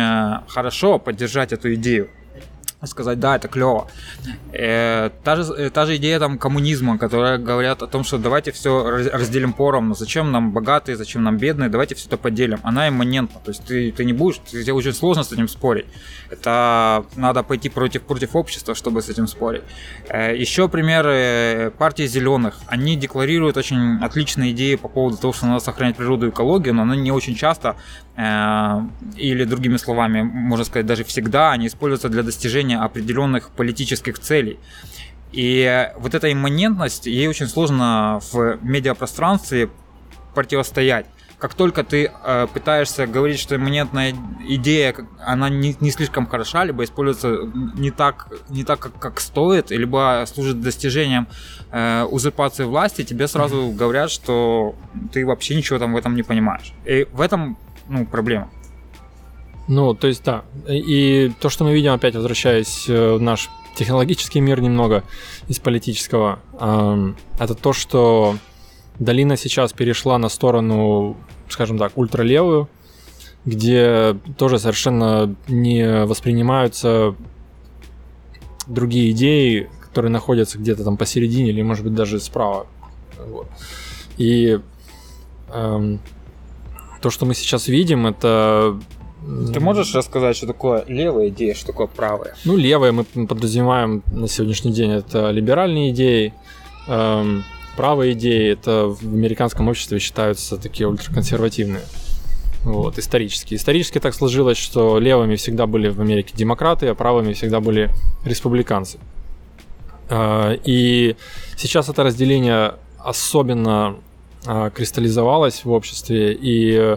хорошо 0.49 0.99
поддержать 0.99 1.53
эту 1.53 1.75
идею. 1.75 2.11
Сказать, 2.87 3.21
да, 3.21 3.37
это 3.37 3.49
клево. 3.49 3.89
Э, 4.53 5.11
та, 5.23 5.37
же, 5.37 5.53
э, 5.55 5.71
та 5.71 5.87
же 5.87 5.97
идея 5.97 6.19
там 6.19 6.39
коммунизма, 6.39 6.99
которая 6.99 7.39
говорят 7.39 7.83
о 7.83 7.87
том, 7.87 8.05
что 8.05 8.19
давайте 8.19 8.53
все 8.53 9.09
разделим 9.13 9.53
поровну, 9.53 9.95
зачем 9.95 10.33
нам 10.33 10.53
богатые, 10.53 10.97
зачем 10.97 11.23
нам 11.23 11.39
бедные, 11.39 11.69
давайте 11.69 11.95
все 11.95 12.09
это 12.09 12.17
поделим. 12.17 12.61
Она 12.63 12.89
имманентна, 12.89 13.41
то 13.45 13.51
есть 13.51 13.65
ты, 13.65 13.93
ты 13.93 14.05
не 14.05 14.13
будешь, 14.13 14.41
тебе 14.45 14.73
очень 14.73 14.93
сложно 14.93 15.25
с 15.25 15.33
этим 15.33 15.49
спорить. 15.49 15.87
Это 16.31 17.05
надо 17.17 17.43
пойти 17.43 17.69
против, 17.69 18.03
против 18.03 18.37
общества, 18.37 18.75
чтобы 18.75 19.03
с 19.03 19.09
этим 19.09 19.27
спорить. 19.27 19.63
Э, 20.09 20.37
еще 20.37 20.69
примеры 20.69 21.73
партии 21.79 22.07
зеленых. 22.07 22.61
Они 22.67 22.97
декларируют 22.97 23.57
очень 23.57 24.03
отличные 24.03 24.53
идеи 24.53 24.77
по 24.77 24.89
поводу 24.89 25.17
того, 25.17 25.33
что 25.33 25.47
надо 25.47 25.61
сохранять 25.61 25.97
природу 25.97 26.27
и 26.27 26.31
экологию, 26.31 26.75
но 26.75 26.83
они 26.83 27.03
не 27.03 27.13
очень 27.13 27.35
часто, 27.35 27.77
э, 28.17 28.81
или 29.17 29.45
другими 29.45 29.77
словами, 29.77 30.23
можно 30.23 30.65
сказать, 30.65 30.87
даже 30.87 31.05
всегда, 31.05 31.53
они 31.53 31.67
используются 31.67 32.09
для 32.09 32.23
достижения 32.23 32.74
определенных 32.77 33.51
политических 33.51 34.19
целей. 34.19 34.59
И 35.33 35.91
вот 35.99 36.15
эта 36.15 36.33
имманентность, 36.33 37.07
ей 37.07 37.27
очень 37.27 37.49
сложно 37.49 38.21
в 38.33 38.59
медиапространстве 38.63 39.69
противостоять 40.35 41.07
как 41.45 41.53
только 41.53 41.85
ты 41.85 42.11
э, 42.11 42.47
пытаешься 42.55 43.07
говорить, 43.07 43.39
что 43.39 43.57
имманентная 43.57 44.15
идея, 44.49 44.95
она 45.21 45.51
не, 45.51 45.77
не 45.79 45.91
слишком 45.91 46.27
хороша, 46.27 46.65
либо 46.65 46.85
используется 46.85 47.37
не 47.77 47.91
так, 47.91 48.29
не 48.49 48.65
так 48.65 48.79
как, 48.79 48.99
как 48.99 49.21
стоит, 49.21 49.71
либо 49.71 50.25
служит 50.27 50.63
достижением 50.63 51.29
э, 51.71 52.05
узурпации 52.05 52.65
власти, 52.65 53.05
тебе 53.05 53.29
сразу 53.29 53.71
говорят, 53.73 54.11
что 54.11 54.75
ты 55.13 55.27
вообще 55.27 55.55
ничего 55.55 55.79
там 55.79 55.93
в 55.93 55.99
этом 55.99 56.17
не 56.17 56.23
понимаешь. 56.23 56.73
И 56.87 57.07
в 57.13 57.21
этом 57.21 57.59
ну, 57.89 58.07
проблема. 58.07 58.51
Ну, 59.67 59.95
то 59.95 60.07
есть, 60.07 60.23
да. 60.25 60.45
И 60.69 61.33
то, 61.41 61.49
что 61.49 61.65
мы 61.65 61.73
видим, 61.73 61.93
опять 61.93 62.15
возвращаясь 62.15 62.89
э, 62.89 63.15
в 63.15 63.21
наш 63.21 63.51
технологический 63.77 64.41
мир 64.41 64.61
немного 64.61 65.03
из 65.49 65.59
политического, 65.59 66.39
это 67.41 67.55
то, 67.61 67.73
что 67.73 68.37
долина 69.01 69.37
сейчас 69.37 69.73
перешла 69.73 70.17
на 70.19 70.29
сторону, 70.29 71.17
скажем 71.49 71.79
так, 71.79 71.97
ультралевую, 71.97 72.69
где 73.45 74.17
тоже 74.39 74.59
совершенно 74.59 75.35
не 75.49 76.05
воспринимаются 76.05 77.15
другие 78.67 79.11
идеи, 79.11 79.69
которые 79.81 80.11
находятся 80.11 80.59
где-то 80.59 80.85
там 80.85 80.97
посередине 80.97 81.51
или, 81.51 81.63
может 81.63 81.85
быть, 81.85 81.95
даже 81.95 82.21
справа. 82.21 82.67
Вот. 83.19 83.47
И 84.17 84.59
эм, 85.53 86.01
то, 87.03 87.11
что 87.11 87.27
мы 87.27 87.35
сейчас 87.35 87.69
видим, 87.69 88.07
это 88.07 88.81
ты 89.53 89.61
можешь 89.61 89.95
рассказать, 89.95 90.37
что 90.37 90.47
такое 90.47 90.85
левая 90.87 91.29
идея, 91.29 91.55
что 91.55 91.69
такое 91.69 91.87
правая? 91.87 92.35
Ну, 92.45 92.57
левая 92.57 92.93
мы 92.93 93.05
подразумеваем 93.05 94.03
на 94.13 94.29
сегодняшний 94.29 94.73
день 94.73 94.93
это 94.93 95.31
либеральные 95.31 95.91
идеи, 95.91 96.35
эм, 96.89 97.45
правые 97.77 98.13
идеи 98.13 98.53
это 98.53 98.89
в 98.89 99.03
американском 99.03 99.69
обществе 99.69 99.99
считаются 99.99 100.57
такие 100.57 100.89
ультраконсервативные. 100.89 101.83
Вот, 102.65 102.99
исторически. 102.99 103.55
Исторически 103.55 103.99
так 103.99 104.15
сложилось, 104.15 104.57
что 104.57 104.99
левыми 104.99 105.37
всегда 105.37 105.67
были 105.67 105.89
в 105.89 106.01
Америке 106.01 106.33
демократы, 106.35 106.89
а 106.89 106.95
правыми 106.95 107.33
всегда 107.35 107.61
были 107.61 107.91
республиканцы. 108.25 108.99
Э, 110.09 110.57
и 110.65 111.17
сейчас 111.57 111.89
это 111.89 112.03
разделение 112.03 112.75
особенно 112.99 113.97
э, 114.47 114.71
кристаллизовалось 114.75 115.65
в 115.65 115.71
обществе, 115.71 116.37
и 116.39 116.97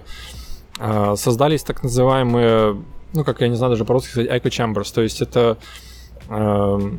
создались 1.15 1.63
так 1.63 1.83
называемые, 1.83 2.81
ну, 3.13 3.23
как 3.23 3.41
я 3.41 3.47
не 3.47 3.55
знаю 3.55 3.71
даже 3.71 3.85
по-русски 3.85 4.11
сказать, 4.11 4.29
echo 4.29 4.49
chambers, 4.49 4.93
то 4.93 5.01
есть 5.01 5.21
это 5.21 5.57
э, 6.29 6.91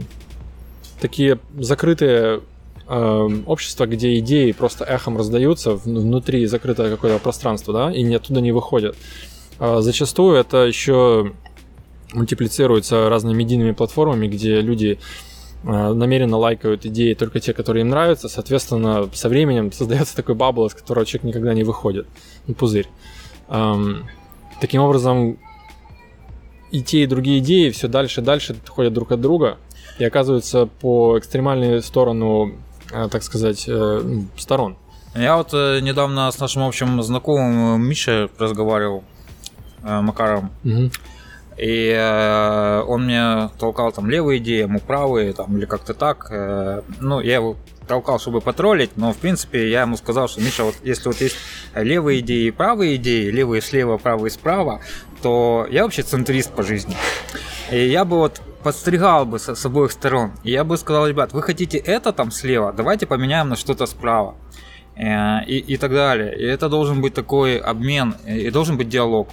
такие 1.01 1.39
закрытые 1.59 2.41
э, 2.89 3.29
общества, 3.47 3.87
где 3.87 4.19
идеи 4.19 4.53
просто 4.53 4.85
эхом 4.85 5.17
раздаются 5.17 5.75
внутри 5.75 6.47
закрытого 6.47 6.89
какое-то 6.89 7.23
пространства, 7.23 7.73
да, 7.73 7.93
и 7.93 8.13
оттуда 8.13 8.41
не 8.41 8.53
выходят. 8.53 8.97
Э, 9.61 9.79
зачастую 9.81 10.37
это 10.37 10.65
еще 10.65 11.33
мультиплицируется 12.13 13.09
разными 13.09 13.35
медийными 13.35 13.73
платформами, 13.73 14.29
где 14.29 14.61
люди 14.61 14.99
намеренно 15.63 16.37
лайкают 16.37 16.87
идеи 16.87 17.15
только 17.15 17.41
те, 17.41 17.53
которые 17.53 17.83
им 17.83 17.89
нравятся. 17.89 18.29
Соответственно, 18.29 19.11
со 19.13 19.29
временем 19.29 19.73
создается 19.73 20.15
такой 20.17 20.37
бабл, 20.37 20.67
из 20.67 20.75
которого 20.75 21.05
человек 21.05 21.25
никогда 21.25 21.53
не 21.53 21.65
выходит. 21.65 22.07
Ну, 22.47 22.55
пузырь. 22.55 22.89
Эм, 23.49 24.07
таким 24.61 24.83
образом, 24.83 25.39
и 26.71 26.83
те, 26.83 27.05
и 27.05 27.07
другие 27.07 27.39
идеи 27.39 27.71
все 27.71 27.89
дальше 27.89 28.21
и 28.21 28.25
дальше 28.25 28.57
ходят 28.69 28.93
друг 28.93 29.13
от 29.13 29.21
друга 29.21 29.57
и 29.99 30.05
оказываются 30.05 30.67
по 30.67 31.19
экстремальную 31.19 31.83
сторону, 31.83 32.55
э, 32.93 33.09
так 33.11 33.23
сказать, 33.23 33.65
э, 33.67 34.23
сторон. 34.37 34.77
Я 35.15 35.37
вот 35.37 35.51
э, 35.55 35.81
недавно 35.81 36.31
с 36.31 36.39
нашим 36.39 36.63
общим 36.63 37.03
знакомым 37.03 37.81
Мишей 37.83 38.29
разговаривал, 38.39 39.03
Макаром. 39.83 40.51
Угу. 40.65 40.91
И 41.59 41.91
э, 41.91 42.83
он 42.87 43.07
мне 43.07 43.51
толкал 43.59 43.91
там 43.91 44.09
левые 44.09 44.39
идеи, 44.39 44.63
ему 44.63 44.79
правые, 44.79 45.33
там, 45.33 45.57
или 45.57 45.65
как-то 45.65 45.93
так. 45.93 46.29
Э, 46.31 46.83
ну, 47.01 47.21
я 47.21 47.37
его 47.37 47.57
толкал, 47.89 48.21
чтобы 48.21 48.41
потроллить, 48.41 48.97
но 48.97 49.13
в 49.13 49.17
принципе 49.17 49.69
я 49.69 49.83
ему 49.83 49.97
сказал, 49.97 50.29
что 50.29 50.41
Миша, 50.41 50.63
вот 50.63 50.77
если 50.85 51.09
вот 51.09 51.21
есть 51.21 51.37
левые 51.75 52.21
идеи 52.21 52.47
и 52.47 52.51
правые 52.51 52.97
идеи, 52.97 53.31
левые 53.31 53.63
слева, 53.63 53.97
правые 53.97 54.31
справа, 54.31 54.83
то 55.23 55.67
я 55.71 55.83
вообще 55.83 56.03
центрист 56.03 56.53
по 56.53 56.63
жизни. 56.63 56.95
И 57.73 57.89
я 57.89 58.05
бы 58.05 58.19
вот 58.19 58.41
подстригал 58.63 59.25
бы 59.27 59.39
с, 59.39 59.55
с 59.55 59.67
обоих 59.67 59.91
сторон. 59.91 60.33
И 60.45 60.53
я 60.53 60.63
бы 60.63 60.77
сказал, 60.77 61.09
ребят, 61.09 61.33
вы 61.33 61.43
хотите 61.43 61.79
это 61.79 62.13
там 62.13 62.31
слева, 62.31 62.73
давайте 62.73 63.07
поменяем 63.07 63.49
на 63.49 63.57
что-то 63.57 63.87
справа. 63.87 64.37
Э, 64.99 65.45
и, 65.45 65.59
и 65.59 65.77
так 65.77 65.93
далее. 65.93 66.37
И 66.37 66.45
это 66.45 66.69
должен 66.69 67.01
быть 67.01 67.15
такой 67.15 67.59
обмен, 67.59 68.15
и 68.27 68.51
должен 68.51 68.77
быть 68.77 68.89
диалог. 68.89 69.29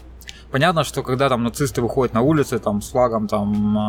Понятно, 0.52 0.84
что 0.84 1.04
когда 1.04 1.30
там 1.30 1.44
нацисты 1.44 1.82
выходят 1.82 2.14
на 2.14 2.22
улицы 2.22 2.60
там 2.60 2.82
с 2.82 2.92
флагом 2.92 3.28
там 3.28 3.78
э, 3.78 3.82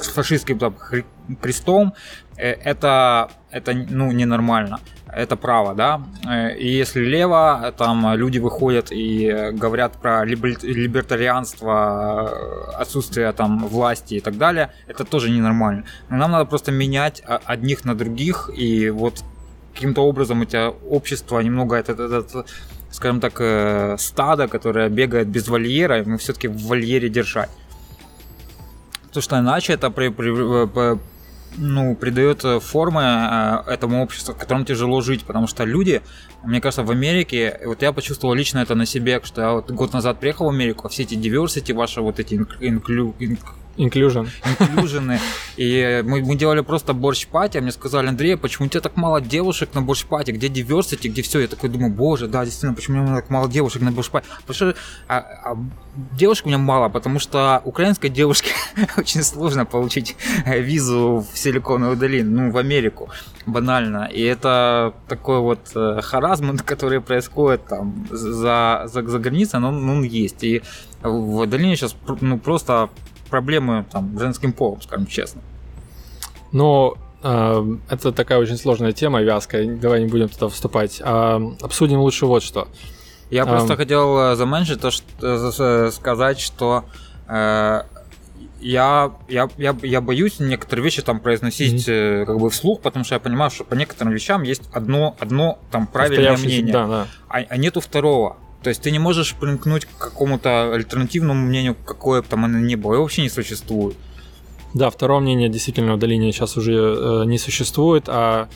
с 0.00 0.08
фашистским 0.08 0.58
там, 0.58 0.74
крестом, 1.40 1.94
э, 2.36 2.50
это, 2.50 3.30
это 3.50 3.72
ну, 3.72 4.12
ненормально. 4.12 4.80
Это 5.14 5.36
право, 5.36 5.74
да. 5.74 6.00
Э, 6.26 6.56
и 6.56 6.68
если 6.68 7.04
лево, 7.04 7.74
там 7.76 8.14
люди 8.14 8.38
выходят 8.38 8.90
и 8.90 9.50
говорят 9.52 10.00
про 10.00 10.24
либертарианство, 10.24 12.80
отсутствие 12.80 13.30
там 13.32 13.68
власти 13.68 14.14
и 14.14 14.20
так 14.20 14.38
далее, 14.38 14.70
это 14.88 15.04
тоже 15.04 15.28
ненормально. 15.30 15.84
Но 16.08 16.16
нам 16.16 16.30
надо 16.32 16.46
просто 16.46 16.72
менять 16.72 17.22
одних 17.26 17.84
на 17.84 17.94
других, 17.94 18.50
и 18.56 18.90
вот 18.90 19.22
каким-то 19.74 20.02
образом 20.02 20.42
эти 20.42 20.70
общества 20.88 21.40
немного 21.40 21.76
этот, 21.76 22.00
этот 22.00 22.46
скажем 22.92 23.20
так, 23.20 23.40
э, 23.40 23.96
стадо, 23.98 24.48
которое 24.48 24.88
бегает 24.88 25.28
без 25.28 25.48
вольера, 25.48 26.04
мы 26.04 26.18
все-таки 26.18 26.48
в 26.48 26.66
вольере 26.66 27.08
держать. 27.08 27.50
Потому 29.08 29.22
что 29.22 29.38
иначе 29.38 29.72
это 29.72 29.90
при, 29.90 30.08
при, 30.08 30.30
э, 30.30 30.96
ну, 31.56 31.96
придает 31.96 32.42
формы 32.62 33.02
э, 33.02 33.72
этому 33.72 34.02
обществу, 34.02 34.34
в 34.34 34.38
котором 34.38 34.64
тяжело 34.64 35.00
жить, 35.00 35.24
потому 35.24 35.46
что 35.46 35.64
люди, 35.64 36.02
мне 36.44 36.60
кажется, 36.60 36.82
в 36.82 36.90
Америке, 36.90 37.60
вот 37.64 37.82
я 37.82 37.92
почувствовал 37.92 38.34
лично 38.34 38.58
это 38.58 38.74
на 38.74 38.86
себе, 38.86 39.20
что 39.24 39.40
я 39.40 39.52
вот 39.52 39.70
год 39.70 39.92
назад 39.94 40.20
приехал 40.20 40.46
в 40.46 40.50
Америку, 40.50 40.86
а 40.86 40.88
все 40.88 41.02
эти 41.04 41.14
diversity, 41.14 41.74
ваши 41.74 42.00
вот 42.00 42.20
эти 42.20 42.34
инклю, 42.60 43.14
Inclusion. 43.76 44.28
Inclusion. 44.58 45.18
И 45.56 46.02
мы, 46.04 46.20
мы 46.20 46.36
делали 46.36 46.60
просто 46.60 46.92
борщ 46.92 47.26
пати, 47.26 47.58
а 47.58 47.60
мне 47.62 47.72
сказали, 47.72 48.08
Андрей, 48.08 48.36
почему 48.36 48.66
у 48.66 48.68
тебя 48.68 48.80
так 48.80 48.96
мало 48.96 49.20
девушек 49.20 49.70
на 49.74 49.82
борщ 49.82 50.04
пати, 50.04 50.30
где 50.32 50.48
diversity, 50.48 51.08
где 51.08 51.22
все? 51.22 51.40
Я 51.40 51.48
такой 51.48 51.70
думаю, 51.70 51.92
боже, 51.92 52.28
да, 52.28 52.44
действительно, 52.44 52.74
почему 52.74 53.00
у 53.00 53.04
меня 53.04 53.16
так 53.16 53.30
мало 53.30 53.48
девушек 53.48 53.82
на 53.82 53.92
борщ 53.92 54.10
пати? 54.10 54.26
Потому 54.46 54.54
что 54.54 54.74
а, 55.08 55.16
а, 55.16 55.56
девушек 56.18 56.46
у 56.46 56.48
меня 56.48 56.58
мало, 56.58 56.88
потому 56.88 57.18
что 57.18 57.62
украинской 57.64 58.08
девушке 58.08 58.52
очень 58.96 59.22
сложно 59.22 59.64
получить 59.64 60.16
э, 60.44 60.60
визу 60.60 61.26
в 61.32 61.38
Силиконовую 61.38 61.96
долину, 61.96 62.42
ну, 62.42 62.50
в 62.50 62.58
Америку, 62.58 63.08
банально. 63.46 64.08
И 64.12 64.22
это 64.22 64.94
такой 65.08 65.40
вот 65.40 65.70
э, 65.74 66.00
харазмент, 66.02 66.62
который 66.72 67.00
происходит 67.00 67.66
там 67.66 68.06
за, 68.10 68.82
за, 68.86 69.02
за 69.02 69.18
границей, 69.18 69.60
но 69.60 69.68
он, 69.68 69.88
он 69.88 70.02
есть. 70.02 70.44
И 70.44 70.62
в 71.02 71.46
долине 71.46 71.76
сейчас 71.76 71.96
ну, 72.20 72.38
просто 72.38 72.90
проблемы 73.32 73.86
там, 73.90 74.18
женским 74.18 74.52
полом, 74.52 74.82
скажем 74.82 75.06
честно. 75.06 75.40
Но 76.52 76.98
э, 77.22 77.76
это 77.88 78.12
такая 78.12 78.38
очень 78.38 78.58
сложная 78.58 78.92
тема, 78.92 79.22
вязкая. 79.22 79.66
Давай 79.76 80.02
не 80.02 80.08
будем 80.08 80.28
туда 80.28 80.48
вступать. 80.48 81.00
А, 81.02 81.40
обсудим 81.62 82.00
лучше 82.00 82.26
вот 82.26 82.42
что. 82.42 82.68
Я 83.30 83.44
а, 83.44 83.46
просто 83.46 83.76
хотел 83.76 84.18
э, 84.18 84.36
заменьшить 84.36 84.82
то, 84.82 84.90
что, 84.90 85.04
э, 85.22 85.90
сказать, 85.92 86.40
что 86.40 86.84
э, 87.26 87.82
я, 88.60 89.12
я, 89.28 89.48
я, 89.56 89.76
я 89.82 90.00
боюсь 90.02 90.38
некоторые 90.40 90.84
вещи 90.84 91.00
там 91.00 91.20
произносить 91.20 91.88
mm-hmm. 91.88 92.26
как 92.26 92.38
бы 92.38 92.50
вслух, 92.50 92.82
потому 92.82 93.06
что 93.06 93.14
я 93.14 93.18
понимаю, 93.18 93.50
что 93.50 93.64
по 93.64 93.72
некоторым 93.72 94.12
вещам 94.12 94.42
есть 94.42 94.68
одно, 94.74 95.16
одно 95.18 95.58
там 95.70 95.86
правильное 95.86 96.36
мнение, 96.36 96.74
да, 96.74 96.86
да. 96.86 97.06
А, 97.30 97.38
а 97.38 97.56
нету 97.56 97.80
второго. 97.80 98.36
То 98.62 98.68
есть 98.68 98.82
ты 98.82 98.90
не 98.90 98.98
можешь 98.98 99.34
примкнуть 99.34 99.86
к 99.86 99.98
какому-то 99.98 100.72
альтернативному 100.72 101.46
мнению, 101.46 101.76
какое 101.84 102.22
бы 102.22 102.28
там 102.28 102.44
оно 102.44 102.58
ни 102.58 102.74
было, 102.76 102.94
его 102.94 103.02
вообще 103.02 103.22
не 103.22 103.28
существует. 103.28 103.96
Да, 104.74 104.88
второго 104.88 105.20
мнения 105.20 105.48
действительно 105.48 105.94
удаления 105.94 106.32
сейчас 106.32 106.56
уже 106.56 106.72
э, 106.72 107.24
не 107.26 107.38
существует, 107.38 108.04
а 108.06 108.48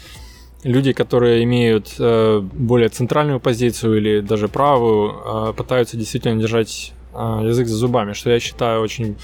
люди, 0.62 0.92
которые 0.92 1.44
имеют 1.44 1.94
э, 1.98 2.40
более 2.40 2.88
центральную 2.88 3.40
позицию 3.40 3.98
или 3.98 4.20
даже 4.20 4.48
правую, 4.48 5.50
э, 5.50 5.52
пытаются 5.52 5.96
действительно 5.96 6.40
держать 6.40 6.92
э, 7.12 7.40
язык 7.44 7.68
за 7.68 7.76
зубами, 7.76 8.14
что 8.14 8.30
я 8.30 8.40
считаю 8.40 8.80
очень 8.80 9.16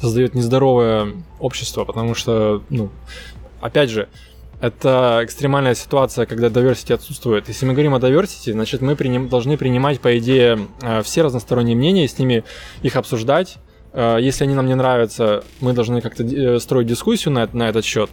создает 0.00 0.34
нездоровое 0.34 1.14
общество, 1.38 1.84
потому 1.84 2.14
что, 2.14 2.62
ну, 2.68 2.90
опять 3.60 3.90
же, 3.90 4.08
это 4.60 5.20
экстремальная 5.22 5.74
ситуация, 5.74 6.24
когда 6.26 6.48
diversity 6.48 6.94
отсутствует. 6.94 7.48
Если 7.48 7.66
мы 7.66 7.72
говорим 7.72 7.94
о 7.94 7.98
diversity, 7.98 8.52
значит, 8.52 8.80
мы 8.80 8.96
приним, 8.96 9.28
должны 9.28 9.56
принимать, 9.58 10.00
по 10.00 10.18
идее, 10.18 10.68
э, 10.80 11.02
все 11.02 11.22
разносторонние 11.22 11.76
мнения, 11.76 12.08
с 12.08 12.18
ними 12.18 12.42
их 12.82 12.96
обсуждать. 12.96 13.58
Э, 13.92 14.16
если 14.18 14.44
они 14.44 14.54
нам 14.54 14.66
не 14.66 14.74
нравятся, 14.74 15.44
мы 15.60 15.74
должны 15.74 16.00
как-то 16.00 16.24
э, 16.24 16.58
строить 16.58 16.86
дискуссию 16.86 17.34
на, 17.34 17.48
на 17.52 17.68
этот 17.68 17.84
счет 17.84 18.10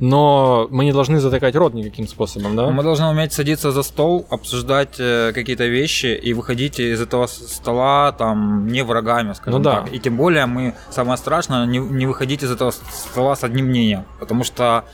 но 0.00 0.68
мы 0.70 0.84
не 0.84 0.92
должны 0.92 1.18
затыкать 1.18 1.56
рот 1.56 1.74
никаким 1.74 2.06
способом, 2.06 2.54
да? 2.54 2.70
Мы 2.70 2.84
должны 2.84 3.08
уметь 3.08 3.32
садиться 3.32 3.72
за 3.72 3.82
стол, 3.82 4.28
обсуждать 4.30 4.92
какие-то 4.92 5.66
вещи 5.66 6.06
и 6.06 6.34
выходить 6.34 6.78
из 6.78 7.00
этого 7.00 7.26
стола 7.26 8.12
там 8.12 8.68
не 8.68 8.84
врагами, 8.84 9.32
скажем 9.32 9.60
ну, 9.60 9.64
да. 9.64 9.80
так. 9.80 9.92
И 9.92 9.98
тем 9.98 10.16
более 10.16 10.46
мы, 10.46 10.76
самое 10.90 11.18
страшное, 11.18 11.66
не, 11.66 11.78
не 11.78 12.06
выходить 12.06 12.44
из 12.44 12.52
этого 12.52 12.70
стола 12.70 13.34
с 13.34 13.42
одним 13.42 13.66
мнением, 13.66 14.04
потому 14.20 14.44
что 14.44 14.84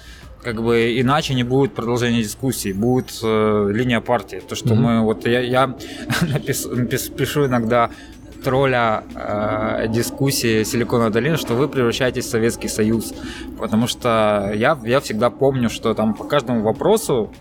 как 0.45 0.63
бы 0.63 1.01
иначе 1.01 1.35
не 1.35 1.43
будет 1.43 1.75
продолжения 1.75 2.23
дискуссии, 2.23 2.73
будет 2.73 3.19
э, 3.23 3.71
линия 3.73 4.01
партии. 4.01 4.43
То, 4.47 4.55
что 4.55 4.75
mm-hmm. 4.75 4.79
мы 4.79 5.03
вот 5.03 5.27
я, 5.27 5.41
я 5.41 5.67
напис, 6.23 6.67
напис, 6.67 7.09
пишу 7.09 7.47
иногда 7.47 7.91
тролля 8.45 9.05
э, 9.15 9.89
дискуссии 9.89 10.63
Силиконовой 10.63 11.11
долины, 11.11 11.37
что 11.37 11.55
вы 11.55 11.69
превращаетесь 11.69 12.27
в 12.27 12.31
Советский 12.31 12.69
Союз. 12.69 13.15
Потому 13.59 13.87
что 13.87 14.53
я, 14.55 14.79
я 14.85 15.01
всегда 15.01 15.31
помню, 15.31 15.71
что 15.71 15.95
там 15.95 16.15
по 16.15 16.25
каждому 16.25 16.63
вопросу, 16.63 17.33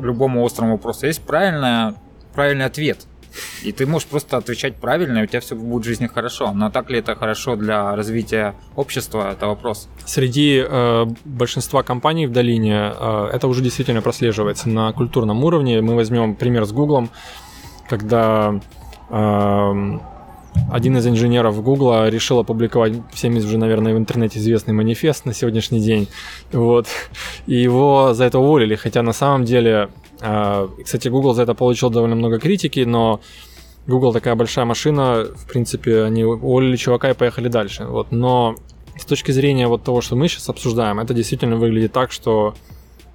любому 0.00 0.44
острому 0.44 0.72
вопросу, 0.72 1.06
есть 1.06 1.22
правильная, 1.22 1.94
правильный 2.34 2.64
ответ. 2.64 3.06
И 3.62 3.72
ты 3.72 3.86
можешь 3.86 4.08
просто 4.08 4.36
отвечать 4.36 4.76
правильно, 4.76 5.18
и 5.18 5.22
у 5.24 5.26
тебя 5.26 5.40
все 5.40 5.54
будет 5.54 5.82
в 5.82 5.86
жизни 5.86 6.06
хорошо. 6.06 6.52
Но 6.52 6.70
так 6.70 6.90
ли 6.90 6.98
это 6.98 7.14
хорошо 7.14 7.56
для 7.56 7.94
развития 7.96 8.54
общества, 8.76 9.32
это 9.32 9.46
вопрос. 9.46 9.88
Среди 10.04 10.64
э, 10.66 11.06
большинства 11.24 11.82
компаний 11.82 12.26
в 12.26 12.32
долине 12.32 12.92
э, 12.94 13.30
это 13.32 13.48
уже 13.48 13.62
действительно 13.62 14.02
прослеживается 14.02 14.68
на 14.68 14.92
культурном 14.92 15.44
уровне. 15.44 15.80
Мы 15.80 15.94
возьмем 15.94 16.34
пример 16.34 16.64
с 16.64 16.72
Гуглом, 16.72 17.10
когда 17.88 18.60
э, 19.10 19.98
один 20.70 20.96
из 20.96 21.06
инженеров 21.06 21.62
Гугла 21.62 22.08
решил 22.08 22.38
опубликовать 22.38 22.94
всем 23.12 23.36
уже, 23.36 23.58
наверное, 23.58 23.94
в 23.94 23.98
интернете 23.98 24.38
известный 24.38 24.74
манифест 24.74 25.24
на 25.24 25.34
сегодняшний 25.34 25.80
день. 25.80 26.08
Вот. 26.52 26.86
И 27.46 27.54
его 27.54 28.14
за 28.14 28.24
это 28.24 28.38
уволили, 28.38 28.74
хотя 28.76 29.02
на 29.02 29.12
самом 29.12 29.44
деле, 29.44 29.90
кстати, 30.20 31.08
Google 31.08 31.34
за 31.34 31.42
это 31.42 31.54
получил 31.54 31.90
довольно 31.90 32.16
много 32.16 32.38
критики, 32.38 32.80
но 32.80 33.20
Google 33.86 34.12
такая 34.12 34.34
большая 34.34 34.64
машина, 34.64 35.26
в 35.34 35.46
принципе, 35.46 36.04
они 36.04 36.24
уволили 36.24 36.76
чувака 36.76 37.10
и 37.10 37.14
поехали 37.14 37.48
дальше. 37.48 37.84
Вот. 37.84 38.12
Но 38.12 38.56
с 38.98 39.04
точки 39.04 39.32
зрения 39.32 39.66
вот 39.66 39.82
того, 39.82 40.00
что 40.00 40.16
мы 40.16 40.28
сейчас 40.28 40.48
обсуждаем, 40.48 41.00
это 41.00 41.14
действительно 41.14 41.56
выглядит 41.56 41.92
так, 41.92 42.12
что 42.12 42.54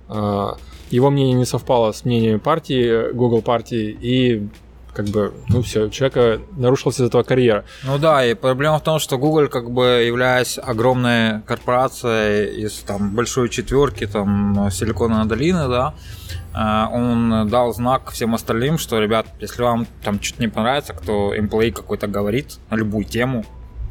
а, 0.08 0.58
его 0.90 1.10
мнение 1.10 1.36
не 1.36 1.46
совпало 1.46 1.92
с 1.92 2.06
мнением 2.06 2.40
партии, 2.40 3.12
Google 3.14 3.42
партии, 3.42 3.96
и 4.02 4.48
как 4.96 5.08
бы, 5.08 5.34
ну 5.50 5.62
все, 5.62 5.86
у 5.86 5.90
человека 5.90 6.42
нарушилась 6.58 7.00
из 7.00 7.08
этого 7.08 7.24
карьера. 7.24 7.66
Ну 7.84 7.98
да, 8.00 8.26
и 8.26 8.34
проблема 8.34 8.80
в 8.80 8.84
том, 8.84 9.00
что 9.00 9.18
Google, 9.18 9.50
как 9.50 9.70
бы 9.70 10.04
являясь 10.08 10.58
огромной 10.58 11.42
корпорацией 11.42 12.66
из 12.66 12.80
там 12.80 13.14
большой 13.14 13.50
четверки, 13.50 14.08
там 14.08 14.70
Силиконовой 14.72 15.28
долины, 15.28 15.68
да, 15.68 15.94
э, 16.54 16.96
он 16.96 17.50
дал 17.50 17.74
знак 17.74 18.12
всем 18.12 18.34
остальным, 18.34 18.78
что, 18.78 19.00
ребят, 19.00 19.28
если 19.42 19.64
вам 19.64 19.86
там 20.02 20.22
что-то 20.22 20.42
не 20.42 20.48
понравится, 20.48 20.94
кто 20.94 21.36
employee 21.36 21.72
какой-то 21.72 22.08
говорит 22.08 22.58
на 22.70 22.76
любую 22.76 23.04
тему, 23.04 23.46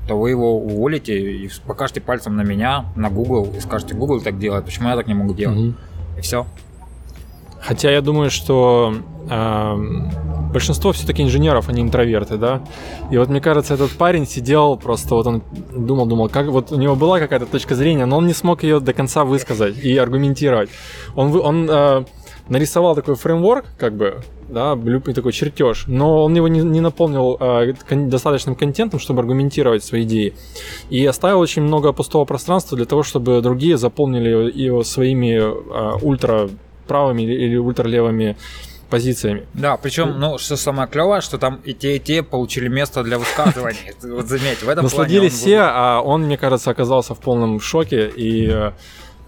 то 0.09 0.19
вы 0.19 0.31
его 0.31 0.59
уволите 0.59 1.15
и 1.19 1.51
покажете 1.67 2.01
пальцем 2.01 2.37
на 2.37 2.43
меня, 2.43 2.87
на 2.97 3.11
Google, 3.11 3.53
и 3.57 3.61
скажете, 3.61 3.95
Google 3.95 4.23
так 4.23 4.39
делает, 4.39 4.65
почему 4.65 4.89
я 4.89 4.97
так 4.97 5.07
не 5.07 5.15
могу 5.15 5.35
делать? 5.35 5.59
Угу. 5.59 5.75
И 6.19 6.21
все. 6.23 6.47
Хотя 7.65 7.91
я 7.91 8.03
думаю, 8.03 8.31
что 8.31 8.95
э, 9.31 9.77
большинство 10.53 10.93
все-таки 10.93 11.23
инженеров, 11.23 11.71
они 11.71 11.81
интроверты, 11.81 12.37
да. 12.37 12.63
И 13.11 13.17
вот 13.17 13.31
мне 13.31 13.41
кажется, 13.41 13.75
этот 13.75 13.93
парень 13.93 14.27
сидел 14.27 14.77
просто, 14.77 15.15
вот 15.15 15.27
он 15.27 15.43
думал, 15.75 16.07
думал, 16.07 16.29
как 16.29 16.47
вот 16.49 16.73
у 16.73 16.77
него 16.77 16.95
была 16.95 17.19
какая-то 17.19 17.47
точка 17.47 17.75
зрения, 17.75 18.05
но 18.05 18.19
он 18.19 18.27
не 18.27 18.35
смог 18.35 18.63
ее 18.63 18.81
до 18.81 18.93
конца 18.93 19.25
высказать 19.25 19.79
и 19.79 19.97
аргументировать. 19.97 20.69
Он, 21.17 21.35
он 21.41 21.71
э, 21.71 22.05
нарисовал 22.49 22.95
такой 22.95 23.15
фреймворк, 23.15 23.65
как 23.79 23.97
бы, 23.97 24.21
да, 24.49 24.77
такой 25.15 25.33
чертеж, 25.33 25.85
но 25.87 26.25
он 26.25 26.35
его 26.35 26.49
не, 26.49 26.61
не 26.61 26.81
наполнил 26.81 27.39
э, 27.41 27.73
достаточным 27.91 28.57
контентом, 28.57 29.01
чтобы 29.01 29.21
аргументировать 29.21 29.83
свои 29.83 30.03
идеи. 30.03 30.35
И 30.91 31.07
оставил 31.07 31.41
очень 31.41 31.63
много 31.63 31.93
пустого 31.93 32.27
пространства 32.27 32.77
для 32.77 32.85
того, 32.87 33.03
чтобы 33.03 33.41
другие 33.41 33.79
заполнили 33.79 34.53
его 34.53 34.85
своими 34.85 35.39
э, 35.39 35.99
ультра 36.03 36.51
правыми 36.87 37.23
или 37.23 37.57
ультралевыми 37.57 38.37
позициями. 38.91 39.47
Да, 39.55 39.77
причем, 39.77 40.21
ну, 40.21 40.39
что 40.39 40.57
самое 40.57 40.89
клевое, 40.89 41.21
что 41.21 41.39
там 41.39 41.61
и 41.65 41.73
те, 41.75 41.97
и 41.97 41.99
те 41.99 42.23
получили 42.23 42.69
место 42.69 43.03
для 43.03 43.19
высказываний. 43.19 43.93
Вот 44.03 44.29
заметь, 44.29 44.63
в 44.63 44.69
этом 44.69 44.85
Насладились 44.85 45.33
все, 45.33 45.61
а 45.63 46.01
он, 46.01 46.25
мне 46.25 46.37
кажется, 46.37 46.71
оказался 46.71 47.15
в 47.15 47.21
полном 47.21 47.61
шоке 47.61 48.13
и 48.15 48.73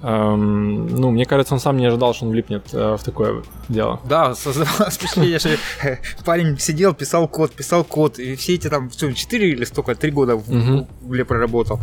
Эм, 0.03 0.89
ну, 0.89 1.11
мне 1.11 1.25
кажется, 1.25 1.55
он 1.55 1.61
сам 1.61 1.79
не 1.79 1.87
ожидал, 1.87 2.13
что 2.13 2.27
он 2.27 2.33
влипнет 2.33 2.69
э, 2.73 2.97
в 2.97 3.03
такое 3.03 3.43
дело. 3.69 3.99
Да, 4.05 4.35
создавалось 4.35 4.95
впечатление, 4.95 5.39
что 5.39 5.57
парень 6.25 6.59
сидел, 6.59 6.93
писал 6.93 7.27
код, 7.29 7.53
писал 7.53 7.83
код, 7.83 8.19
и 8.19 8.37
все 8.37 8.55
эти 8.55 8.69
там, 8.69 8.91
что, 8.91 9.13
4 9.13 9.49
или 9.49 9.65
столько, 9.65 9.95
3 9.95 10.11
года 10.11 10.37
в 10.37 10.87
Гугле 11.01 11.25
проработал. 11.25 11.81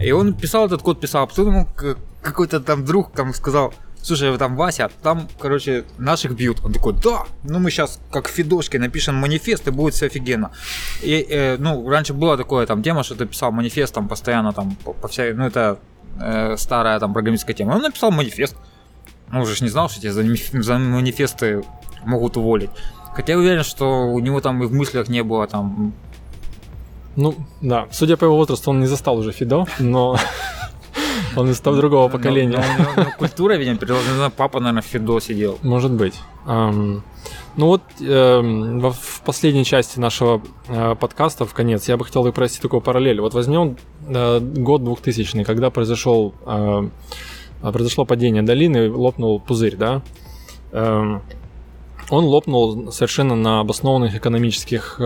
И 0.00 0.12
он 0.12 0.32
писал 0.34 0.66
этот 0.66 0.80
код, 0.82 1.00
писал, 1.00 1.24
а 1.24 1.26
потом 1.26 1.48
ему 1.48 1.68
какой-то 2.22 2.60
там 2.60 2.84
друг 2.84 3.12
там 3.12 3.34
сказал, 3.34 3.74
слушай, 4.02 4.36
там 4.38 4.56
Вася, 4.56 4.90
там, 5.02 5.28
короче, 5.38 5.84
наших 5.98 6.34
бьют. 6.34 6.60
Он 6.64 6.72
такой, 6.72 6.94
да, 6.94 7.24
ну 7.44 7.58
мы 7.58 7.70
сейчас 7.70 8.00
как 8.10 8.28
в 8.28 8.30
Фидошке 8.30 8.78
напишем 8.78 9.14
манифест, 9.14 9.68
и 9.68 9.70
будет 9.70 9.94
все 9.94 10.06
офигенно. 10.06 10.50
И, 11.02 11.26
э, 11.28 11.56
ну, 11.58 11.88
раньше 11.88 12.14
была 12.14 12.36
такое 12.36 12.66
там 12.66 12.82
тема, 12.82 13.02
что 13.02 13.14
ты 13.14 13.26
писал 13.26 13.52
манифест 13.52 13.94
там 13.94 14.08
постоянно 14.08 14.52
там 14.52 14.76
по, 14.84 14.92
по 14.92 15.08
всей, 15.08 15.32
ну 15.32 15.46
это 15.46 15.78
э, 16.20 16.56
старая 16.56 16.98
там 17.00 17.12
программистская 17.12 17.54
тема. 17.54 17.74
Он 17.74 17.82
написал 17.82 18.10
манифест. 18.10 18.56
Ну, 19.32 19.42
уже 19.42 19.54
ж 19.54 19.60
не 19.60 19.68
знал, 19.68 19.88
что 19.88 20.00
тебя 20.00 20.12
за, 20.12 20.22
за 20.62 20.78
манифесты 20.78 21.62
могут 22.04 22.36
уволить. 22.36 22.70
Хотя 23.14 23.32
я 23.32 23.38
уверен, 23.38 23.64
что 23.64 24.06
у 24.08 24.18
него 24.20 24.40
там 24.40 24.62
и 24.62 24.66
в 24.66 24.72
мыслях 24.72 25.08
не 25.08 25.22
было 25.22 25.46
там... 25.46 25.92
Ну, 27.16 27.34
да, 27.60 27.86
судя 27.90 28.16
по 28.16 28.24
его 28.24 28.36
возрасту, 28.36 28.70
он 28.70 28.80
не 28.80 28.86
застал 28.86 29.18
уже 29.18 29.32
Фидо, 29.32 29.66
но 29.78 30.16
Он 31.36 31.50
из 31.50 31.60
того 31.60 31.76
другого 31.76 32.08
поколения. 32.08 32.62
Культура, 33.18 33.54
видимо, 33.54 33.76
переложена. 33.76 34.30
Папа, 34.30 34.60
наверное, 34.60 34.82
в 34.82 34.86
Фидо 34.86 35.20
сидел. 35.20 35.58
Может 35.62 35.92
быть. 35.92 36.14
Ну 37.56 37.66
вот 37.66 37.82
э, 38.00 38.40
в 38.40 39.22
последней 39.24 39.64
части 39.64 39.98
нашего 39.98 40.40
э, 40.68 40.94
подкаста, 40.94 41.44
в 41.44 41.52
конец, 41.52 41.88
я 41.88 41.96
бы 41.96 42.04
хотел 42.04 42.30
провести 42.32 42.60
такую 42.60 42.80
параллель. 42.80 43.20
Вот 43.20 43.34
возьмем 43.34 43.76
э, 44.06 44.40
год 44.40 44.84
2000 44.84 45.42
когда 45.42 45.70
произошел, 45.70 46.32
э, 46.46 46.88
произошло 47.60 48.04
падение 48.04 48.42
долины, 48.42 48.90
лопнул 48.90 49.40
пузырь, 49.40 49.76
да? 49.76 50.02
Э, 50.72 51.18
он 52.08 52.24
лопнул 52.24 52.92
совершенно 52.92 53.34
на 53.34 53.60
обоснованных 53.60 54.14
экономических 54.14 55.00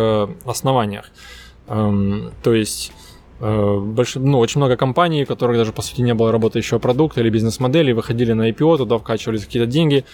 основаниях. 0.44 1.10
Э, 1.66 2.30
то 2.42 2.54
есть 2.54 2.92
больш... 3.44 4.14
ну, 4.14 4.38
очень 4.38 4.58
много 4.58 4.76
компаний, 4.76 5.24
у 5.24 5.26
которых 5.26 5.56
даже 5.56 5.72
по 5.72 5.82
сути 5.82 6.00
не 6.00 6.14
было 6.14 6.32
работающего 6.32 6.78
продукта 6.78 7.20
или 7.20 7.30
бизнес-модели, 7.30 7.92
выходили 7.92 8.32
на 8.32 8.50
IPO, 8.50 8.78
туда 8.78 8.98
вкачивались 8.98 9.44
какие-то 9.44 9.70
деньги, 9.70 10.04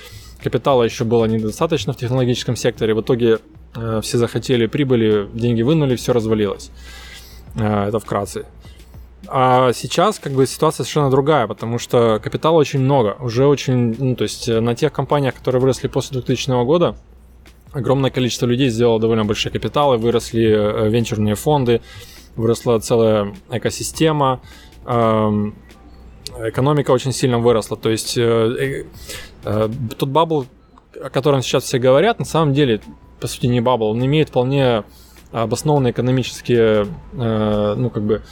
капитала 0.43 0.83
еще 0.83 1.05
было 1.05 1.27
недостаточно 1.27 1.93
в 1.93 1.97
технологическом 1.97 2.57
секторе, 2.57 2.95
в 2.95 3.01
итоге 3.03 3.39
э, 3.77 4.01
все 4.03 4.19
захотели 4.19 4.67
прибыли, 4.67 5.29
деньги 5.33 5.63
вынули, 5.63 5.95
все 5.97 6.13
развалилось. 6.13 6.71
Э, 7.55 7.89
это 7.89 8.01
вкратце. 8.01 8.47
А 9.29 9.73
сейчас 9.75 10.19
как 10.19 10.33
бы 10.33 10.47
ситуация 10.47 10.85
совершенно 10.85 11.11
другая, 11.11 11.47
потому 11.47 11.79
что 11.79 12.19
капитала 12.23 12.57
очень 12.57 12.81
много, 12.81 13.17
уже 13.21 13.47
очень, 13.47 13.95
ну, 13.99 14.17
то 14.17 14.25
есть 14.25 14.49
на 14.49 14.75
тех 14.75 14.93
компаниях, 14.93 15.35
которые 15.35 15.61
выросли 15.61 15.89
после 15.89 16.21
2000 16.21 16.65
года, 16.65 16.97
огромное 17.73 18.11
количество 18.11 18.47
людей 18.47 18.71
сделало 18.71 18.99
довольно 18.99 19.25
большие 19.25 19.53
капиталы, 19.53 19.99
выросли 19.99 20.89
венчурные 20.89 21.37
фонды, 21.37 21.81
выросла 22.37 22.79
целая 22.81 23.35
экосистема, 23.51 24.41
эм, 24.87 25.55
экономика 26.39 26.91
очень 26.91 27.13
сильно 27.13 27.39
выросла. 27.39 27.77
То 27.77 27.91
есть 27.91 28.17
э, 28.17 28.87
э, 29.45 29.69
тот 29.99 30.09
bubble, 30.09 30.47
о 31.03 31.11
котором 31.11 31.43
сейчас 31.43 31.65
все 31.65 31.79
говорят, 31.79 32.19
на 32.19 32.25
самом 32.25 32.55
деле 32.55 32.81
по 33.21 33.27
сути, 33.27 33.47
не 33.47 33.61
bubble, 33.61 33.91
он 33.91 34.05
имеет 34.05 34.31
вполне 34.31 34.85
обоснованные 35.31 35.93
экономические, 35.93 36.87
э, 37.13 37.75
ну, 37.77 37.91
как 37.91 38.03
бы, 38.03 38.23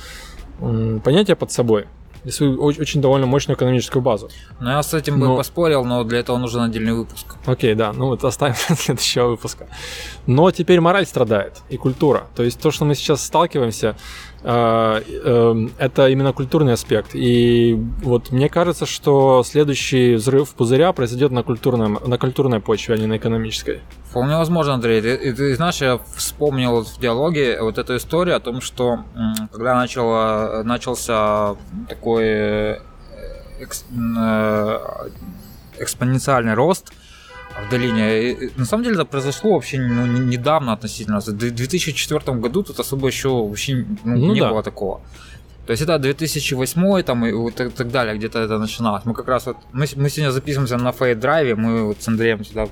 понятия 1.04 1.36
под 1.36 1.52
собой 1.52 1.86
и 2.28 2.30
свою 2.30 2.62
очень 2.62 3.00
довольно 3.00 3.26
мощную 3.26 3.56
экономическую 3.56 4.02
базу. 4.02 4.28
Ну, 4.60 4.70
я 4.70 4.82
с 4.82 4.92
этим 4.92 5.18
но... 5.18 5.30
бы 5.30 5.36
поспорил, 5.36 5.84
но 5.84 6.04
для 6.04 6.18
этого 6.18 6.36
нужен 6.36 6.60
отдельный 6.60 6.92
выпуск. 6.92 7.26
Окей, 7.46 7.74
да, 7.74 7.92
ну 7.92 8.06
вот 8.06 8.22
оставим 8.22 8.54
для 8.68 8.76
следующего 8.76 9.28
выпуска. 9.28 9.66
Но 10.26 10.50
теперь 10.50 10.80
мораль 10.80 11.06
страдает 11.06 11.62
и 11.70 11.78
культура. 11.78 12.26
То 12.36 12.42
есть 12.42 12.60
то, 12.60 12.70
что 12.70 12.84
мы 12.84 12.94
сейчас 12.94 13.24
сталкиваемся, 13.24 13.96
э, 14.42 15.02
э, 15.08 15.68
это 15.78 16.08
именно 16.08 16.34
культурный 16.34 16.74
аспект. 16.74 17.14
И 17.14 17.74
вот 18.02 18.30
мне 18.30 18.50
кажется, 18.50 18.84
что 18.84 19.42
следующий 19.42 20.16
взрыв 20.16 20.50
пузыря 20.50 20.92
произойдет 20.92 21.32
на, 21.32 21.42
культурном, 21.42 21.98
на 22.06 22.18
культурной 22.18 22.60
почве, 22.60 22.94
а 22.94 22.98
не 22.98 23.06
на 23.06 23.16
экономической. 23.16 23.80
Вполне 24.10 24.36
возможно, 24.36 24.74
Андрей. 24.74 25.02
Ты, 25.02 25.32
ты, 25.34 25.54
знаешь, 25.56 25.82
я 25.82 25.98
вспомнил 26.16 26.82
в 26.82 26.98
диалоге 26.98 27.60
вот 27.60 27.76
эту 27.76 27.96
историю 27.96 28.36
о 28.36 28.40
том, 28.40 28.60
что 28.62 29.04
когда 29.52 29.74
начало, 29.74 30.62
начался 30.64 31.56
такой 31.88 32.24
э, 32.24 32.78
экс, 33.60 33.84
э, 33.90 34.78
экспоненциальный 35.78 36.54
рост 36.54 36.90
в 37.66 37.70
долине, 37.70 38.50
на 38.56 38.64
самом 38.64 38.84
деле 38.84 38.94
это 38.96 39.04
произошло 39.04 39.52
вообще 39.52 39.78
ну, 39.78 40.06
недавно 40.06 40.72
относительно. 40.72 41.20
В 41.20 41.26
2004 41.26 42.38
году 42.38 42.62
тут 42.62 42.80
особо 42.80 43.08
еще 43.08 43.28
вообще 43.28 43.84
ну, 44.04 44.16
ну, 44.16 44.32
не 44.32 44.40
да. 44.40 44.48
было 44.48 44.62
такого. 44.62 45.02
То 45.66 45.72
есть 45.72 45.82
это 45.82 45.98
2008 45.98 47.02
там 47.02 47.26
и 47.26 47.30
и 47.30 47.50
так 47.50 47.90
далее, 47.90 48.16
где-то 48.16 48.38
это 48.38 48.58
начиналось. 48.58 49.04
Мы 49.04 49.12
как 49.12 49.28
раз 49.28 49.44
вот, 49.44 49.58
мы, 49.72 49.86
мы 49.96 50.08
сегодня 50.08 50.30
записываемся 50.30 50.78
на 50.78 50.92
Фейт 50.92 51.20
Драйве, 51.20 51.56
мы 51.56 51.88
вот 51.88 52.00
с 52.00 52.08
Андреем 52.08 52.42
сюда 52.42 52.68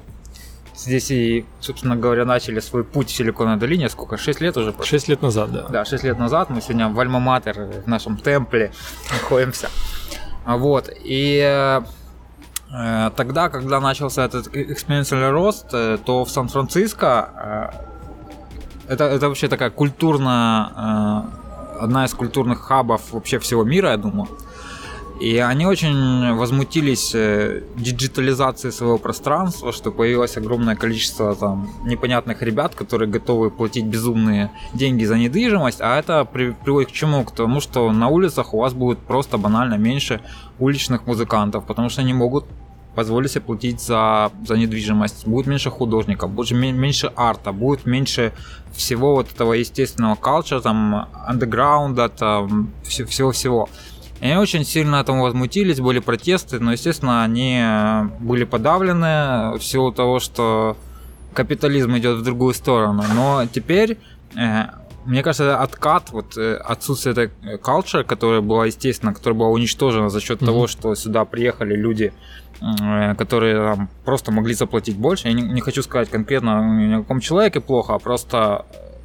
здесь 0.77 1.11
и, 1.11 1.45
собственно 1.61 1.97
говоря, 1.97 2.25
начали 2.25 2.61
свой 2.61 2.85
путь 2.85 3.09
в 3.09 3.15
Силиконовой 3.15 3.59
долине. 3.59 3.89
Сколько? 3.89 4.17
6 4.17 4.41
лет 4.41 4.57
уже? 4.57 4.73
Прошло? 4.73 4.91
6 4.91 5.09
лет 5.09 5.23
назад, 5.23 5.53
да. 5.53 5.63
Да, 5.69 5.85
6 5.85 6.05
лет 6.05 6.19
назад 6.19 6.51
мы 6.51 6.61
сегодня 6.61 6.89
в 6.89 6.99
Альма-Матер, 7.01 7.83
в 7.85 7.87
нашем 7.87 8.17
темпле 8.17 8.73
находимся. 9.13 9.69
Вот. 10.45 10.91
И 11.05 11.41
э, 12.73 13.11
тогда, 13.17 13.49
когда 13.49 13.81
начался 13.81 14.25
этот 14.25 14.55
экспоненциальный 14.55 15.31
рост, 15.31 15.67
э, 15.73 15.99
то 16.05 16.25
в 16.25 16.31
Сан-Франциско 16.31 17.73
э, 18.89 18.93
это, 18.93 19.05
это 19.05 19.29
вообще 19.29 19.49
такая 19.49 19.71
культурная, 19.71 21.27
одна 21.81 22.05
из 22.05 22.15
культурных 22.15 22.61
хабов 22.61 23.13
вообще 23.13 23.39
всего 23.41 23.65
мира, 23.65 23.91
я 23.91 23.97
думаю. 23.97 24.29
И 25.21 25.39
они 25.39 25.67
очень 25.67 26.35
возмутились 26.35 27.13
э, 27.15 27.63
диджитализацией 27.77 28.73
своего 28.73 28.99
пространства, 28.99 29.73
что 29.73 29.91
появилось 29.91 30.37
огромное 30.37 30.77
количество 30.77 31.35
там 31.35 31.71
непонятных 31.85 32.43
ребят, 32.43 32.75
которые 32.75 33.09
готовы 33.09 33.51
платить 33.51 33.87
безумные 33.87 34.51
деньги 34.75 35.05
за 35.05 35.17
недвижимость, 35.17 35.81
а 35.81 35.99
это 35.99 36.25
при, 36.25 36.51
приводит 36.51 36.91
к 36.91 36.93
чему? 36.93 37.25
К 37.25 37.33
тому, 37.33 37.61
что 37.61 37.91
на 37.93 38.09
улицах 38.09 38.53
у 38.53 38.59
вас 38.59 38.75
будет 38.75 38.99
просто 38.99 39.39
банально 39.39 39.75
меньше 39.75 40.21
уличных 40.59 41.07
музыкантов, 41.07 41.67
потому 41.67 41.89
что 41.89 42.03
они 42.03 42.13
могут 42.13 42.45
позволить 42.97 43.31
себе 43.31 43.43
платить 43.43 43.81
за, 43.81 44.33
за 44.47 44.57
недвижимость, 44.57 45.27
будет 45.27 45.47
меньше 45.47 45.71
художников, 45.71 46.31
будет 46.31 46.53
меньше 46.53 47.13
арта, 47.15 47.53
будет 47.53 47.87
меньше 47.87 48.33
всего 48.75 49.15
вот 49.15 49.31
этого 49.31 49.53
естественного 49.53 50.15
culture, 50.15 50.61
там, 50.61 51.09
андеграунда, 51.27 52.09
там, 52.09 52.73
всего-всего. 52.83 53.69
И 54.21 54.27
они 54.27 54.37
очень 54.37 54.65
сильно 54.65 54.97
этому 54.97 55.23
возмутились, 55.23 55.81
были 55.81 55.99
протесты, 55.99 56.59
но, 56.59 56.73
естественно, 56.73 57.23
они 57.23 57.61
э, 57.61 58.05
были 58.21 58.45
подавлены 58.45 59.59
в 59.59 59.61
силу 59.61 59.93
того, 59.93 60.21
что 60.21 60.77
капитализм 61.35 61.97
идет 61.99 62.19
в 62.19 62.23
другую 62.23 62.55
сторону. 62.55 63.05
Но 63.15 63.47
теперь, 63.47 63.99
э, 64.35 64.63
мне 65.05 65.23
кажется, 65.23 65.61
откат, 65.61 66.13
вот 66.13 66.39
э, 66.39 66.57
отсутствие 66.57 67.13
этой 67.13 67.59
culture, 67.59 68.05
которая 68.05 68.41
была, 68.41 68.67
естественно, 68.67 69.13
которая 69.13 69.39
была 69.39 69.51
уничтожена 69.51 70.09
за 70.09 70.21
счет 70.21 70.41
mm-hmm. 70.41 70.47
того, 70.47 70.67
что 70.67 70.95
сюда 70.95 71.27
приехали 71.27 71.77
люди, 71.77 72.13
которые 73.19 73.75
там, 73.75 73.91
просто 74.07 74.33
могли 74.33 74.55
заплатить 74.55 74.97
больше. 74.97 75.29
Я 75.29 75.35
не, 75.35 75.43
не 75.43 75.61
хочу 75.61 75.83
сказать 75.83 76.09
конкретно 76.09 76.63
ни 76.63 76.95
о 76.95 76.99
каком 77.01 77.21
человеке 77.21 77.61
плохо, 77.61 77.95
а 77.95 77.99
просто 77.99 78.65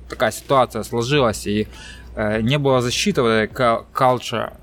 такая 0.10 0.32
ситуация 0.32 0.84
сложилась, 0.84 1.46
и 1.48 1.68
не 2.42 2.58
было 2.58 2.82
защиты 2.82 3.22
вот 3.22 3.30
этой 3.30 3.54
culture 3.94 4.54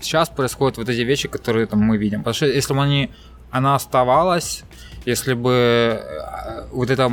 сейчас 0.00 0.28
происходят 0.28 0.78
вот 0.78 0.88
эти 0.88 1.00
вещи, 1.00 1.28
которые 1.28 1.66
там 1.66 1.80
мы 1.80 1.96
видим. 1.96 2.20
Потому 2.20 2.34
что 2.34 2.46
если 2.46 2.74
бы 2.74 2.82
они, 2.82 3.10
она 3.50 3.74
оставалась, 3.74 4.64
если 5.04 5.34
бы 5.34 5.50
э, 5.52 6.66
вот 6.72 6.90
это, 6.90 7.10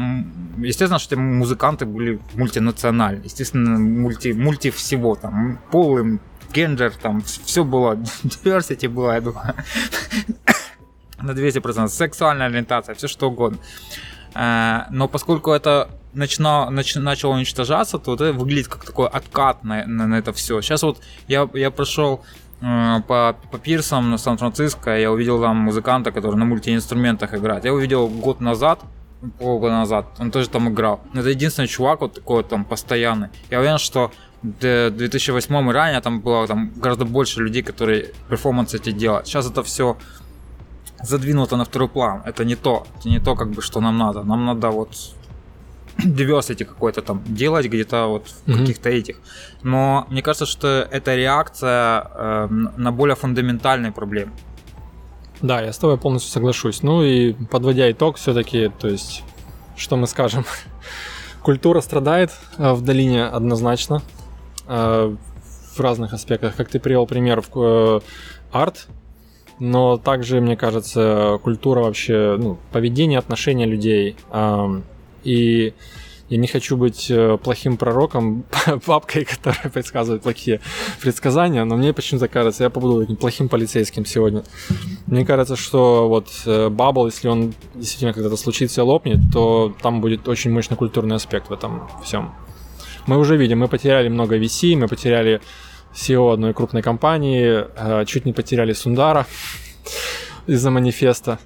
естественно, 0.58 1.00
что 1.00 1.16
музыканты 1.16 1.86
были 1.86 2.20
мультинациональны, 2.34 3.24
естественно, 3.24 3.78
мульти, 3.80 4.34
мульти 4.34 4.72
всего, 4.72 5.16
там, 5.16 5.60
полым, 5.72 6.20
гендер, 6.54 6.92
там, 6.92 7.22
все 7.22 7.64
было, 7.64 7.94
diversity 8.24 8.90
было, 8.90 9.14
я 9.14 9.22
думаю, 9.22 9.54
на 11.22 11.32
200%, 11.32 11.88
сексуальная 11.88 12.48
ориентация, 12.48 12.96
все 12.96 13.08
что 13.08 13.30
угодно. 13.30 13.60
Э, 14.36 14.86
но 14.90 15.08
поскольку 15.08 15.52
это 15.52 15.90
начинало, 16.14 16.70
нач, 16.70 16.96
начало 16.96 17.34
уничтожаться, 17.34 17.98
то 17.98 18.16
это 18.16 18.34
выглядит 18.34 18.68
как 18.68 18.86
такой 18.86 19.08
откат 19.08 19.64
на, 19.64 19.86
на, 19.86 20.08
на 20.08 20.16
это 20.16 20.34
все. 20.34 20.62
Сейчас 20.62 20.84
вот 20.84 21.02
я, 21.28 21.50
я 21.54 21.72
прошел 21.72 22.24
по, 23.08 23.36
по 23.52 23.58
пирсам 23.58 24.12
на 24.12 24.18
Сан-Франциско 24.18 24.98
я 24.98 25.12
увидел 25.12 25.42
там 25.42 25.58
музыканта, 25.58 26.12
который 26.12 26.36
на 26.36 26.46
мультиинструментах 26.46 27.34
играет. 27.34 27.66
Я 27.66 27.74
увидел 27.74 28.08
год 28.08 28.40
назад, 28.40 28.80
полгода 29.40 29.74
назад, 29.74 30.06
он 30.20 30.32
тоже 30.32 30.50
там 30.50 30.70
играл. 30.70 31.02
Но 31.14 31.20
это 31.20 31.30
единственный 31.30 31.68
чувак 31.68 32.02
вот 32.02 32.14
такой 32.14 32.38
вот 32.38 32.50
там 32.50 32.64
постоянный. 32.64 33.28
Я 33.50 33.60
уверен, 33.60 33.80
что 33.80 34.12
в 34.42 34.92
2008 34.92 35.70
и 35.70 35.72
ранее 35.74 36.02
там 36.02 36.22
было 36.22 36.48
там 36.48 36.72
гораздо 36.76 37.06
больше 37.06 37.42
людей, 37.42 37.64
которые 37.64 38.14
перформансы 38.30 38.78
эти 38.78 38.92
делают. 38.92 39.28
Сейчас 39.28 39.50
это 39.50 39.62
все 39.64 39.98
задвинуто 41.02 41.58
на 41.58 41.66
второй 41.66 41.90
план. 41.90 42.22
Это 42.26 42.46
не 42.46 42.56
то, 42.56 42.86
это 42.98 43.10
не 43.10 43.20
то, 43.20 43.36
как 43.36 43.50
бы, 43.52 43.62
что 43.62 43.82
нам 43.82 43.98
надо. 43.98 44.24
Нам 44.24 44.46
надо 44.46 44.70
вот 44.70 44.96
diversity 46.18 46.66
какой-то 46.66 47.02
там 47.02 47.24
делать 47.26 47.66
где-то 47.66 48.08
вот 48.08 48.28
в 48.28 48.48
mm-hmm. 48.48 48.60
каких-то 48.60 48.90
этих. 48.90 49.18
Но 49.62 50.06
мне 50.10 50.22
кажется, 50.22 50.46
что 50.46 50.88
это 50.92 51.16
реакция 51.16 52.08
э, 52.14 52.48
на 52.78 52.92
более 52.92 53.16
фундаментальные 53.16 53.92
проблемы. 53.92 54.32
Да, 55.42 55.62
я 55.62 55.74
с 55.74 55.78
тобой 55.78 55.98
полностью 55.98 56.32
соглашусь. 56.32 56.84
Ну 56.84 57.04
и 57.04 57.34
подводя 57.34 57.92
итог, 57.92 58.18
все-таки, 58.18 58.72
то 58.80 58.88
есть, 58.88 59.24
что 59.76 59.98
мы 59.98 60.08
скажем? 60.08 60.46
Культура 61.44 61.82
страдает 61.82 62.32
э, 62.58 62.72
в 62.72 62.82
долине 62.82 63.26
однозначно 63.26 64.02
э, 64.68 65.16
в 65.76 65.80
разных 65.80 66.14
аспектах. 66.14 66.56
Как 66.56 66.70
ты 66.70 66.80
привел 66.80 67.06
пример 67.08 67.42
в 67.42 67.50
э, 67.56 68.00
арт, 68.54 68.88
но 69.60 69.98
также, 69.98 70.40
мне 70.40 70.56
кажется, 70.56 71.40
культура 71.44 71.82
вообще, 71.82 72.38
ну, 72.40 72.58
поведение, 72.72 73.20
отношения 73.20 73.66
людей, 73.66 74.16
и 75.24 75.74
я 76.34 76.40
не 76.40 76.48
хочу 76.48 76.78
быть 76.78 77.12
э, 77.12 77.38
плохим 77.38 77.78
пророком, 77.78 78.46
папкой, 78.86 79.24
которая 79.26 79.70
предсказывает 79.70 80.24
плохие 80.24 80.62
предсказания, 81.00 81.64
но 81.64 81.76
мне 81.76 81.94
почему-то 81.94 82.28
кажется, 82.28 82.64
я 82.64 82.70
побуду 82.70 83.02
таким 83.02 83.18
плохим 83.18 83.50
полицейским 83.50 84.04
сегодня. 84.06 84.44
Мне 85.06 85.26
кажется, 85.26 85.56
что 85.56 86.08
вот 86.08 86.30
э, 86.48 86.70
Бабл, 86.70 87.06
если 87.06 87.28
он 87.28 87.54
действительно 87.76 88.14
когда-то 88.14 88.38
случится 88.38 88.84
лопнет, 88.84 89.20
то 89.32 89.76
там 89.82 90.02
будет 90.02 90.28
очень 90.28 90.52
мощный 90.52 90.76
культурный 90.76 91.18
аспект 91.18 91.50
в 91.50 91.54
этом 91.54 91.88
всем. 92.04 92.34
Мы 93.06 93.20
уже 93.20 93.38
видим, 93.38 93.60
мы 93.60 93.68
потеряли 93.68 94.08
много 94.08 94.40
VC, 94.40 94.76
мы 94.76 94.88
потеряли 94.88 95.40
CEO 95.94 96.34
одной 96.34 96.54
крупной 96.54 96.82
компании, 96.82 97.66
э, 97.76 98.06
чуть 98.06 98.26
не 98.26 98.34
потеряли 98.34 98.74
Сундара 98.74 99.28
из-за 100.48 100.72
манифеста. 100.72 101.38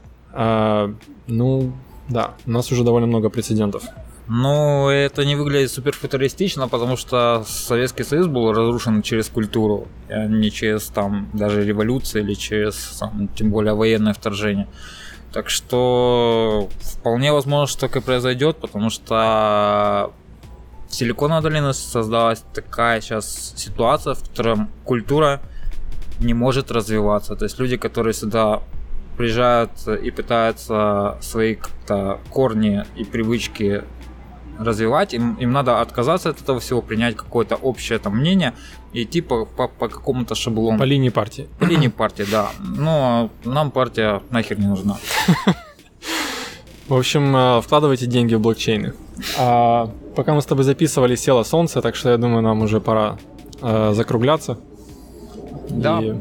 Ну, 1.27 1.73
да, 2.09 2.33
у 2.45 2.51
нас 2.51 2.71
уже 2.71 2.83
довольно 2.83 3.07
много 3.07 3.29
прецедентов. 3.29 3.83
Ну, 4.29 4.89
это 4.89 5.23
не 5.23 5.35
выглядит 5.35 5.71
супер 5.71 5.93
футуристично, 5.93 6.67
потому 6.67 6.97
что 6.97 7.45
Советский 7.47 8.03
Союз 8.03 8.27
был 8.27 8.51
разрушен 8.51 9.01
через 9.01 9.29
культуру, 9.29 9.87
а 10.09 10.25
не 10.25 10.51
через 10.51 10.87
там 10.87 11.29
даже 11.33 11.63
революцию 11.63 12.23
или 12.23 12.33
через 12.33 12.97
там, 12.99 13.29
тем 13.35 13.51
более 13.51 13.73
военное 13.73 14.13
вторжение. 14.13 14.67
Так 15.31 15.49
что 15.49 16.67
вполне 16.81 17.31
возможно, 17.31 17.67
что 17.67 17.81
так 17.81 17.95
и 17.95 18.01
произойдет, 18.01 18.57
потому 18.57 18.89
что 18.89 20.11
в 20.89 20.93
Силиконовой 20.93 21.43
долине 21.43 21.73
создалась 21.73 22.43
такая 22.53 23.01
сейчас 23.01 23.53
ситуация, 23.55 24.13
в 24.13 24.27
которой 24.27 24.67
культура 24.83 25.41
не 26.19 26.33
может 26.33 26.71
развиваться. 26.71 27.35
То 27.35 27.45
есть 27.45 27.59
люди, 27.59 27.77
которые 27.77 28.13
сюда 28.13 28.61
приезжают 29.17 29.71
и 29.87 30.11
пытаются 30.11 31.17
свои 31.21 31.55
как-то 31.55 32.19
корни 32.29 32.85
и 32.95 33.03
привычки 33.03 33.83
развивать, 34.59 35.13
им, 35.13 35.35
им 35.35 35.51
надо 35.51 35.81
отказаться 35.81 36.29
от 36.29 36.41
этого 36.41 36.59
всего, 36.59 36.81
принять 36.81 37.15
какое-то 37.15 37.55
общее 37.55 37.99
там 37.99 38.17
мнение 38.17 38.53
и 38.93 39.03
идти 39.03 39.21
по, 39.21 39.45
по, 39.45 39.67
по 39.67 39.87
какому-то 39.87 40.35
шаблону. 40.35 40.79
По 40.79 40.83
линии 40.83 41.09
партии. 41.09 41.47
По 41.59 41.65
линии 41.65 41.89
партии, 41.89 42.25
да. 42.31 42.49
Но 42.59 43.29
нам 43.43 43.71
партия 43.71 44.21
нахер 44.29 44.59
не 44.59 44.67
нужна. 44.67 44.97
В 46.87 46.93
общем, 46.93 47.35
э, 47.35 47.61
вкладывайте 47.61 48.05
деньги 48.05 48.35
в 48.35 48.39
блокчейны. 48.39 48.93
А, 49.37 49.91
пока 50.15 50.33
мы 50.33 50.41
с 50.41 50.45
тобой 50.45 50.63
записывали, 50.63 51.15
село 51.15 51.43
солнце, 51.43 51.81
так 51.81 51.95
что 51.95 52.09
я 52.09 52.17
думаю, 52.17 52.41
нам 52.41 52.61
уже 52.61 52.79
пора 52.79 53.17
э, 53.61 53.91
закругляться. 53.93 54.57
Да. 55.69 55.99
И... 56.01 56.15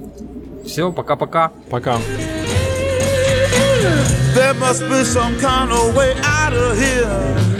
Все, 0.66 0.90
пока-пока. 0.92 1.52
Пока. 1.70 1.94
-пока. 1.94 2.00
пока. 2.00 2.35
There 4.34 4.54
must 4.54 4.82
be 4.82 5.04
some 5.04 5.38
kind 5.38 5.70
of 5.72 5.94
way 5.96 6.14
out 6.22 6.52
of 6.52 6.76
here. 6.78 7.55